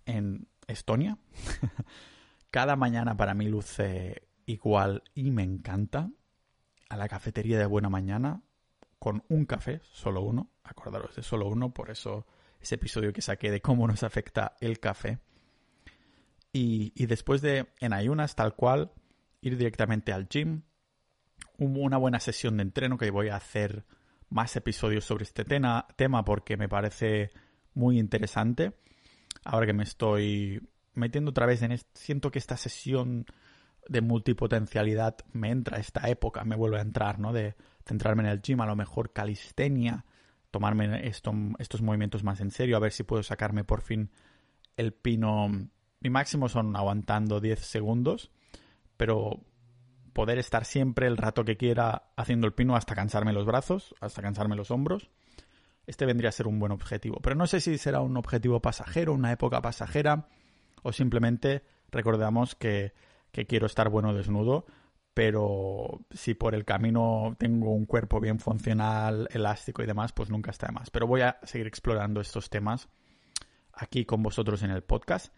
en 0.06 0.48
Estonia. 0.66 1.18
Cada 2.50 2.74
mañana 2.74 3.16
para 3.16 3.34
mí 3.34 3.46
luce 3.46 4.22
igual 4.46 5.02
y 5.14 5.30
me 5.30 5.42
encanta 5.42 6.10
a 6.88 6.96
la 6.96 7.08
cafetería 7.08 7.58
de 7.58 7.66
buena 7.66 7.90
mañana 7.90 8.42
con 8.98 9.24
un 9.28 9.44
café, 9.44 9.80
solo 9.92 10.22
uno, 10.22 10.50
acordaros 10.64 11.14
de 11.16 11.22
solo 11.22 11.48
uno, 11.48 11.74
por 11.74 11.90
eso 11.90 12.26
ese 12.60 12.76
episodio 12.76 13.12
que 13.12 13.22
saqué 13.22 13.50
de 13.50 13.60
cómo 13.60 13.86
nos 13.86 14.02
afecta 14.02 14.56
el 14.60 14.80
café. 14.80 15.18
Y, 16.52 16.92
y 16.94 17.06
después 17.06 17.42
de 17.42 17.66
en 17.80 17.92
ayunas 17.92 18.34
tal 18.34 18.54
cual, 18.54 18.92
ir 19.42 19.56
directamente 19.58 20.12
al 20.12 20.28
gym, 20.28 20.62
una 21.58 21.96
buena 21.96 22.20
sesión 22.20 22.56
de 22.56 22.62
entreno 22.62 22.98
que 22.98 23.10
voy 23.10 23.28
a 23.28 23.36
hacer 23.36 23.84
más 24.28 24.56
episodios 24.56 25.04
sobre 25.04 25.24
este 25.24 25.44
tema 25.44 26.24
porque 26.24 26.56
me 26.56 26.68
parece 26.68 27.30
muy 27.74 27.98
interesante. 27.98 28.72
Ahora 29.44 29.66
que 29.66 29.72
me 29.72 29.84
estoy 29.84 30.60
metiendo 30.94 31.30
otra 31.30 31.46
vez 31.46 31.62
en 31.62 31.72
esto, 31.72 31.90
siento 31.94 32.30
que 32.30 32.38
esta 32.38 32.56
sesión 32.56 33.26
de 33.88 34.00
multipotencialidad 34.00 35.16
me 35.32 35.50
entra 35.50 35.78
esta 35.78 36.08
época, 36.08 36.44
me 36.44 36.56
vuelve 36.56 36.78
a 36.78 36.82
entrar, 36.82 37.18
¿no? 37.18 37.32
De 37.32 37.54
centrarme 37.84 38.24
en 38.24 38.28
el 38.30 38.42
gym, 38.42 38.60
a 38.60 38.66
lo 38.66 38.76
mejor 38.76 39.12
calistenia, 39.12 40.04
tomarme 40.50 41.06
estos 41.06 41.82
movimientos 41.82 42.24
más 42.24 42.40
en 42.40 42.50
serio, 42.50 42.76
a 42.76 42.80
ver 42.80 42.92
si 42.92 43.02
puedo 43.02 43.22
sacarme 43.22 43.64
por 43.64 43.82
fin 43.82 44.10
el 44.76 44.92
pino. 44.92 45.48
Mi 46.00 46.10
máximo 46.10 46.48
son 46.48 46.76
aguantando 46.76 47.40
10 47.40 47.60
segundos, 47.60 48.30
pero 48.96 49.40
poder 50.12 50.38
estar 50.38 50.64
siempre 50.64 51.06
el 51.06 51.16
rato 51.16 51.44
que 51.44 51.56
quiera 51.56 52.10
haciendo 52.16 52.46
el 52.46 52.54
pino 52.54 52.74
hasta 52.74 52.94
cansarme 52.94 53.32
los 53.32 53.44
brazos, 53.44 53.94
hasta 54.00 54.22
cansarme 54.22 54.56
los 54.56 54.70
hombros. 54.70 55.10
Este 55.86 56.06
vendría 56.06 56.30
a 56.30 56.32
ser 56.32 56.48
un 56.48 56.58
buen 56.58 56.72
objetivo. 56.72 57.20
Pero 57.22 57.36
no 57.36 57.46
sé 57.46 57.60
si 57.60 57.78
será 57.78 58.00
un 58.00 58.16
objetivo 58.16 58.60
pasajero, 58.60 59.12
una 59.12 59.30
época 59.30 59.62
pasajera, 59.62 60.28
o 60.82 60.92
simplemente 60.92 61.62
recordamos 61.90 62.54
que 62.54 62.92
que 63.36 63.46
quiero 63.46 63.66
estar 63.66 63.90
bueno 63.90 64.14
desnudo, 64.14 64.64
pero 65.12 66.00
si 66.10 66.32
por 66.32 66.54
el 66.54 66.64
camino 66.64 67.36
tengo 67.38 67.74
un 67.74 67.84
cuerpo 67.84 68.18
bien 68.18 68.40
funcional, 68.40 69.28
elástico 69.30 69.82
y 69.82 69.86
demás, 69.86 70.14
pues 70.14 70.30
nunca 70.30 70.50
está 70.50 70.68
de 70.68 70.72
más. 70.72 70.88
Pero 70.88 71.06
voy 71.06 71.20
a 71.20 71.38
seguir 71.42 71.66
explorando 71.66 72.22
estos 72.22 72.48
temas 72.48 72.88
aquí 73.74 74.06
con 74.06 74.22
vosotros 74.22 74.62
en 74.62 74.70
el 74.70 74.82
podcast. 74.82 75.34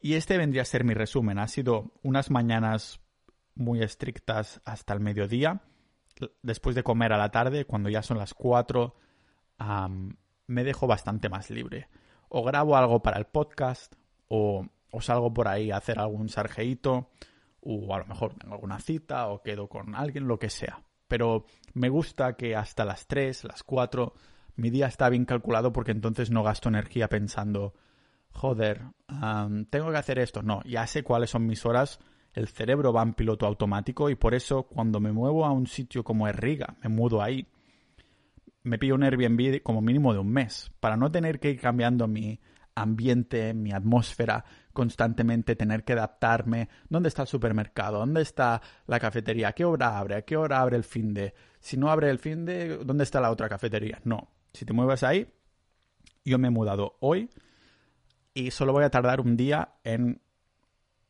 Y 0.00 0.14
este 0.14 0.38
vendría 0.38 0.62
a 0.62 0.64
ser 0.64 0.82
mi 0.82 0.92
resumen. 0.92 1.38
Ha 1.38 1.46
sido 1.46 1.92
unas 2.02 2.32
mañanas 2.32 2.98
muy 3.54 3.80
estrictas 3.80 4.60
hasta 4.64 4.92
el 4.92 4.98
mediodía. 4.98 5.60
Después 6.42 6.74
de 6.74 6.82
comer 6.82 7.12
a 7.12 7.16
la 7.16 7.30
tarde, 7.30 7.64
cuando 7.64 7.90
ya 7.90 8.02
son 8.02 8.18
las 8.18 8.34
4, 8.34 8.96
me 10.48 10.64
dejo 10.64 10.88
bastante 10.88 11.28
más 11.28 11.48
libre. 11.50 11.88
O 12.28 12.42
grabo 12.42 12.76
algo 12.76 13.02
para 13.02 13.18
el 13.18 13.26
podcast, 13.26 13.94
o, 14.26 14.66
salgo 14.98 15.32
por 15.32 15.46
ahí 15.46 15.70
a 15.70 15.76
hacer 15.76 16.00
algún 16.00 16.28
sarjeito, 16.28 17.08
o 17.66 17.92
a 17.94 17.98
lo 17.98 18.06
mejor 18.06 18.34
tengo 18.34 18.54
alguna 18.54 18.78
cita 18.78 19.28
o 19.28 19.42
quedo 19.42 19.68
con 19.68 19.94
alguien, 19.94 20.28
lo 20.28 20.38
que 20.38 20.50
sea. 20.50 20.82
Pero 21.08 21.44
me 21.74 21.88
gusta 21.88 22.36
que 22.36 22.54
hasta 22.54 22.84
las 22.84 23.06
3, 23.06 23.44
las 23.44 23.62
4, 23.64 24.14
mi 24.56 24.70
día 24.70 24.86
está 24.86 25.08
bien 25.08 25.24
calculado 25.24 25.72
porque 25.72 25.90
entonces 25.90 26.30
no 26.30 26.42
gasto 26.42 26.68
energía 26.68 27.08
pensando, 27.08 27.74
joder, 28.30 28.82
tengo 29.70 29.90
que 29.90 29.96
hacer 29.96 30.18
esto. 30.18 30.42
No, 30.42 30.62
ya 30.64 30.86
sé 30.86 31.02
cuáles 31.02 31.30
son 31.30 31.46
mis 31.46 31.66
horas, 31.66 31.98
el 32.32 32.48
cerebro 32.48 32.92
va 32.92 33.02
en 33.02 33.14
piloto 33.14 33.46
automático 33.46 34.10
y 34.10 34.14
por 34.14 34.34
eso 34.34 34.64
cuando 34.64 35.00
me 35.00 35.12
muevo 35.12 35.44
a 35.44 35.52
un 35.52 35.66
sitio 35.66 36.04
como 36.04 36.28
Erriga, 36.28 36.76
me 36.82 36.88
mudo 36.88 37.22
ahí, 37.22 37.46
me 38.62 38.78
pillo 38.78 38.94
un 38.94 39.04
Airbnb 39.04 39.62
como 39.62 39.80
mínimo 39.80 40.12
de 40.12 40.20
un 40.20 40.30
mes, 40.30 40.72
para 40.80 40.96
no 40.96 41.10
tener 41.10 41.40
que 41.40 41.50
ir 41.50 41.60
cambiando 41.60 42.06
mi 42.06 42.40
ambiente, 42.74 43.54
mi 43.54 43.72
atmósfera, 43.72 44.44
constantemente 44.76 45.56
tener 45.56 45.84
que 45.84 45.94
adaptarme. 45.94 46.68
¿Dónde 46.90 47.08
está 47.08 47.22
el 47.22 47.28
supermercado? 47.28 47.98
¿Dónde 47.98 48.20
está 48.20 48.60
la 48.86 49.00
cafetería? 49.00 49.48
¿A 49.48 49.52
qué 49.54 49.64
hora 49.64 49.98
abre? 49.98 50.16
¿A 50.16 50.22
qué 50.22 50.36
hora 50.36 50.60
abre 50.60 50.76
el 50.76 50.84
fin 50.84 51.14
de? 51.14 51.34
Si 51.58 51.78
no 51.78 51.90
abre 51.90 52.10
el 52.10 52.18
fin 52.18 52.44
de, 52.44 52.84
¿dónde 52.84 53.04
está 53.04 53.22
la 53.22 53.30
otra 53.30 53.48
cafetería? 53.48 54.00
No. 54.04 54.28
Si 54.52 54.66
te 54.66 54.74
mueves 54.74 55.02
ahí, 55.02 55.32
yo 56.26 56.38
me 56.38 56.48
he 56.48 56.50
mudado 56.50 56.98
hoy 57.00 57.30
y 58.34 58.50
solo 58.50 58.74
voy 58.74 58.84
a 58.84 58.90
tardar 58.90 59.22
un 59.22 59.34
día 59.34 59.76
en 59.82 60.20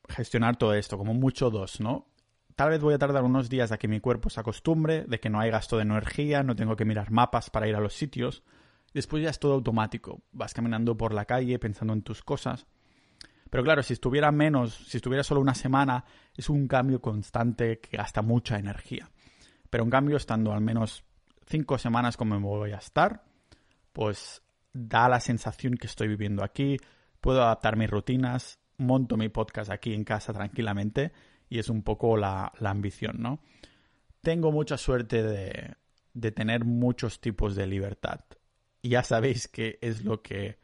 gestionar 0.08 0.56
todo 0.56 0.72
esto, 0.72 0.96
como 0.96 1.12
mucho 1.12 1.50
dos, 1.50 1.80
¿no? 1.80 2.06
Tal 2.54 2.70
vez 2.70 2.80
voy 2.80 2.94
a 2.94 2.98
tardar 2.98 3.24
unos 3.24 3.50
días 3.50 3.72
a 3.72 3.78
que 3.78 3.88
mi 3.88 3.98
cuerpo 3.98 4.30
se 4.30 4.38
acostumbre, 4.38 5.04
de 5.08 5.18
que 5.18 5.28
no 5.28 5.40
hay 5.40 5.50
gasto 5.50 5.76
de 5.76 5.82
energía, 5.82 6.44
no 6.44 6.54
tengo 6.54 6.76
que 6.76 6.84
mirar 6.84 7.10
mapas 7.10 7.50
para 7.50 7.66
ir 7.66 7.74
a 7.74 7.80
los 7.80 7.94
sitios. 7.94 8.44
Después 8.94 9.24
ya 9.24 9.30
es 9.30 9.40
todo 9.40 9.54
automático. 9.54 10.22
Vas 10.30 10.54
caminando 10.54 10.96
por 10.96 11.12
la 11.12 11.24
calle 11.24 11.58
pensando 11.58 11.92
en 11.92 12.02
tus 12.02 12.22
cosas. 12.22 12.66
Pero 13.50 13.62
claro, 13.62 13.82
si 13.82 13.92
estuviera 13.92 14.32
menos, 14.32 14.74
si 14.74 14.96
estuviera 14.96 15.22
solo 15.22 15.40
una 15.40 15.54
semana, 15.54 16.04
es 16.34 16.50
un 16.50 16.66
cambio 16.66 17.00
constante 17.00 17.78
que 17.78 17.96
gasta 17.96 18.22
mucha 18.22 18.58
energía. 18.58 19.08
Pero 19.70 19.84
en 19.84 19.90
cambio, 19.90 20.16
estando 20.16 20.52
al 20.52 20.60
menos 20.60 21.04
cinco 21.46 21.78
semanas 21.78 22.16
como 22.16 22.38
me 22.38 22.46
voy 22.46 22.72
a 22.72 22.78
estar, 22.78 23.24
pues 23.92 24.42
da 24.72 25.08
la 25.08 25.20
sensación 25.20 25.74
que 25.74 25.86
estoy 25.86 26.08
viviendo 26.08 26.44
aquí, 26.44 26.76
puedo 27.20 27.42
adaptar 27.42 27.76
mis 27.76 27.90
rutinas, 27.90 28.58
monto 28.78 29.16
mi 29.16 29.28
podcast 29.28 29.70
aquí 29.70 29.94
en 29.94 30.04
casa 30.04 30.32
tranquilamente 30.32 31.12
y 31.48 31.58
es 31.58 31.68
un 31.68 31.82
poco 31.82 32.16
la, 32.16 32.52
ambición, 32.60 33.16
¿no? 33.20 33.40
Tengo 34.20 34.50
mucha 34.50 34.76
suerte 34.76 35.22
de, 35.22 35.74
de 36.12 36.32
tener 36.32 36.64
muchos 36.64 37.20
tipos 37.20 37.54
de 37.54 37.66
libertad. 37.66 38.20
Y 38.82 38.90
ya 38.90 39.02
sabéis 39.02 39.48
que 39.48 39.78
es 39.80 40.04
lo 40.04 40.20
que 40.20 40.58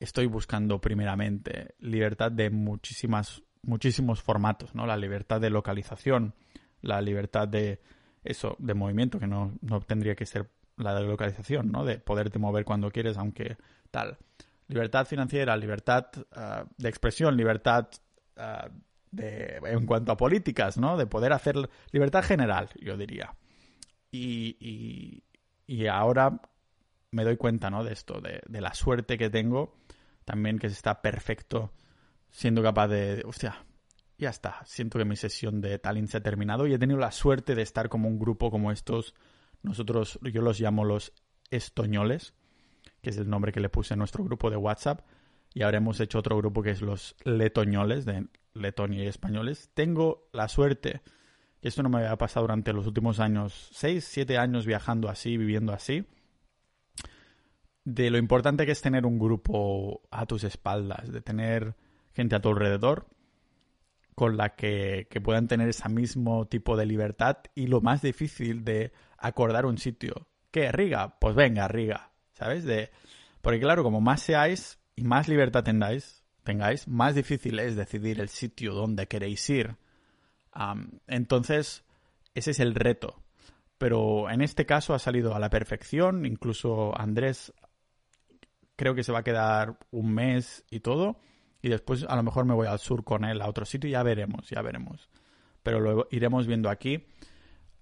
estoy 0.00 0.26
buscando 0.26 0.80
primeramente 0.80 1.74
libertad 1.78 2.30
de 2.30 2.50
muchísimas, 2.50 3.42
muchísimos 3.62 4.22
formatos, 4.22 4.74
¿no? 4.74 4.86
La 4.86 4.96
libertad 4.96 5.40
de 5.40 5.50
localización, 5.50 6.34
la 6.82 7.00
libertad 7.00 7.48
de 7.48 7.80
eso, 8.24 8.56
de 8.58 8.74
movimiento, 8.74 9.18
que 9.18 9.26
no, 9.26 9.52
no 9.60 9.80
tendría 9.80 10.14
que 10.14 10.26
ser 10.26 10.50
la 10.76 10.94
de 10.94 11.02
localización, 11.02 11.70
¿no? 11.70 11.84
De 11.84 11.98
poderte 11.98 12.38
mover 12.38 12.64
cuando 12.64 12.90
quieres, 12.90 13.16
aunque 13.16 13.56
tal. 13.90 14.18
Libertad 14.68 15.06
financiera, 15.06 15.56
libertad 15.56 16.06
ah, 16.32 16.64
de 16.76 16.88
expresión, 16.88 17.36
libertad 17.36 17.88
ah, 18.36 18.68
de, 19.10 19.60
en 19.64 19.86
cuanto 19.86 20.12
a 20.12 20.16
políticas, 20.16 20.76
¿no? 20.76 20.96
De 20.96 21.06
poder 21.06 21.32
hacer 21.32 21.56
libertad 21.92 22.22
general, 22.24 22.68
yo 22.80 22.96
diría. 22.96 23.34
Y, 24.10 24.56
y, 24.60 25.22
y 25.66 25.86
ahora 25.86 26.40
me 27.12 27.24
doy 27.24 27.36
cuenta, 27.36 27.70
¿no? 27.70 27.84
De 27.84 27.92
esto, 27.92 28.20
de, 28.20 28.42
de 28.46 28.60
la 28.60 28.74
suerte 28.74 29.16
que 29.16 29.30
tengo 29.30 29.74
también 30.26 30.58
que 30.58 30.66
está 30.66 31.00
perfecto 31.00 31.72
siendo 32.30 32.62
capaz 32.62 32.88
de, 32.88 33.22
hostia, 33.24 33.64
ya 34.18 34.28
está, 34.28 34.60
siento 34.66 34.98
que 34.98 35.04
mi 35.04 35.16
sesión 35.16 35.60
de 35.60 35.78
Tallinn 35.78 36.08
se 36.08 36.18
ha 36.18 36.22
terminado 36.22 36.66
y 36.66 36.74
he 36.74 36.78
tenido 36.78 36.98
la 36.98 37.12
suerte 37.12 37.54
de 37.54 37.62
estar 37.62 37.88
como 37.88 38.08
un 38.08 38.18
grupo 38.18 38.50
como 38.50 38.72
estos 38.72 39.14
Nosotros, 39.62 40.18
yo 40.22 40.42
los 40.42 40.60
llamo 40.60 40.84
los 40.84 41.12
estoñoles, 41.50 42.34
que 43.00 43.10
es 43.10 43.18
el 43.18 43.30
nombre 43.30 43.52
que 43.52 43.60
le 43.60 43.68
puse 43.68 43.94
a 43.94 43.96
nuestro 43.96 44.24
grupo 44.24 44.50
de 44.50 44.56
WhatsApp. 44.56 45.00
Y 45.54 45.62
ahora 45.62 45.78
hemos 45.78 46.00
hecho 46.00 46.18
otro 46.18 46.36
grupo 46.36 46.62
que 46.62 46.70
es 46.70 46.82
los 46.82 47.16
letoñoles, 47.24 48.04
de 48.04 48.26
Letonia 48.52 49.04
y 49.04 49.06
españoles. 49.06 49.70
Tengo 49.74 50.28
la 50.32 50.48
suerte, 50.48 51.02
que 51.60 51.68
esto 51.68 51.82
no 51.82 51.88
me 51.88 51.98
había 51.98 52.16
pasado 52.16 52.44
durante 52.44 52.72
los 52.72 52.86
últimos 52.86 53.20
años, 53.20 53.70
6, 53.72 54.04
7 54.04 54.38
años 54.38 54.66
viajando 54.66 55.08
así, 55.08 55.36
viviendo 55.36 55.72
así, 55.72 56.04
de 57.86 58.10
lo 58.10 58.18
importante 58.18 58.66
que 58.66 58.72
es 58.72 58.82
tener 58.82 59.06
un 59.06 59.16
grupo 59.16 60.02
a 60.10 60.26
tus 60.26 60.42
espaldas, 60.42 61.10
de 61.12 61.20
tener 61.20 61.76
gente 62.12 62.34
a 62.34 62.40
tu 62.40 62.48
alrededor 62.48 63.06
con 64.16 64.36
la 64.36 64.56
que, 64.56 65.06
que 65.08 65.20
puedan 65.20 65.46
tener 65.46 65.68
ese 65.68 65.88
mismo 65.88 66.46
tipo 66.48 66.76
de 66.76 66.84
libertad 66.84 67.38
y 67.54 67.68
lo 67.68 67.80
más 67.80 68.02
difícil 68.02 68.64
de 68.64 68.92
acordar 69.18 69.66
un 69.66 69.78
sitio. 69.78 70.26
¿Qué? 70.50 70.72
¿Riga? 70.72 71.16
Pues 71.20 71.36
venga, 71.36 71.68
Riga. 71.68 72.10
¿Sabes? 72.32 72.64
De... 72.64 72.90
Porque 73.40 73.60
claro, 73.60 73.84
como 73.84 74.00
más 74.00 74.20
seáis 74.20 74.80
y 74.96 75.04
más 75.04 75.28
libertad 75.28 75.62
tengáis, 75.62 76.24
tengáis, 76.42 76.88
más 76.88 77.14
difícil 77.14 77.60
es 77.60 77.76
decidir 77.76 78.20
el 78.20 78.30
sitio 78.30 78.74
donde 78.74 79.06
queréis 79.06 79.48
ir. 79.48 79.76
entonces, 81.06 81.84
ese 82.34 82.50
es 82.50 82.58
el 82.58 82.74
reto. 82.74 83.22
Pero 83.78 84.28
en 84.28 84.40
este 84.40 84.66
caso 84.66 84.92
ha 84.94 84.98
salido 84.98 85.36
a 85.36 85.38
la 85.38 85.50
perfección. 85.50 86.24
Incluso 86.24 86.98
Andrés 86.98 87.52
creo 88.76 88.94
que 88.94 89.02
se 89.02 89.12
va 89.12 89.20
a 89.20 89.24
quedar 89.24 89.78
un 89.90 90.12
mes 90.14 90.64
y 90.70 90.80
todo. 90.80 91.18
Y 91.62 91.68
después 91.68 92.04
a 92.08 92.14
lo 92.14 92.22
mejor 92.22 92.44
me 92.44 92.54
voy 92.54 92.66
al 92.66 92.78
sur 92.78 93.02
con 93.02 93.24
él 93.24 93.42
a 93.42 93.48
otro 93.48 93.64
sitio. 93.64 93.90
Ya 93.90 94.02
veremos, 94.02 94.48
ya 94.48 94.62
veremos. 94.62 95.10
Pero 95.62 95.80
lo 95.80 96.06
iremos 96.10 96.46
viendo 96.46 96.70
aquí 96.70 97.06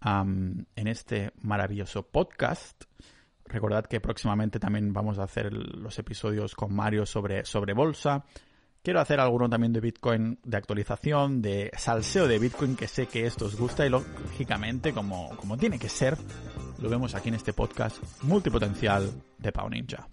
en 0.05 0.67
este 0.87 1.33
maravilloso 1.43 2.07
podcast. 2.11 2.85
Recordad 3.47 3.85
que 3.85 4.01
próximamente 4.01 4.59
también 4.59 4.93
vamos 4.93 5.19
a 5.19 5.25
hacer 5.25 5.53
los 5.53 5.99
episodios 5.99 6.55
con 6.55 6.75
Mario 6.75 7.05
sobre, 7.05 7.45
sobre 7.45 7.75
bolsa. 7.75 8.25
Quiero 8.85 9.01
hacer 9.01 9.19
alguno 9.19 9.49
también 9.49 9.73
de 9.73 9.81
Bitcoin, 9.81 10.39
de 10.45 10.59
actualización, 10.59 11.41
de 11.41 11.71
salseo 11.75 12.29
de 12.29 12.39
Bitcoin, 12.39 12.77
que 12.77 12.87
sé 12.87 13.07
que 13.07 13.25
esto 13.25 13.47
os 13.47 13.57
gusta 13.57 13.87
y 13.87 13.89
lógicamente, 13.89 14.93
como, 14.93 15.35
como 15.39 15.57
tiene 15.57 15.79
que 15.79 15.89
ser, 15.89 16.19
lo 16.83 16.91
vemos 16.91 17.15
aquí 17.15 17.31
en 17.31 17.37
este 17.37 17.55
podcast 17.55 17.97
multipotencial 18.25 19.11
de 19.39 19.53
Pau 19.53 19.71
Ninja. 19.71 20.07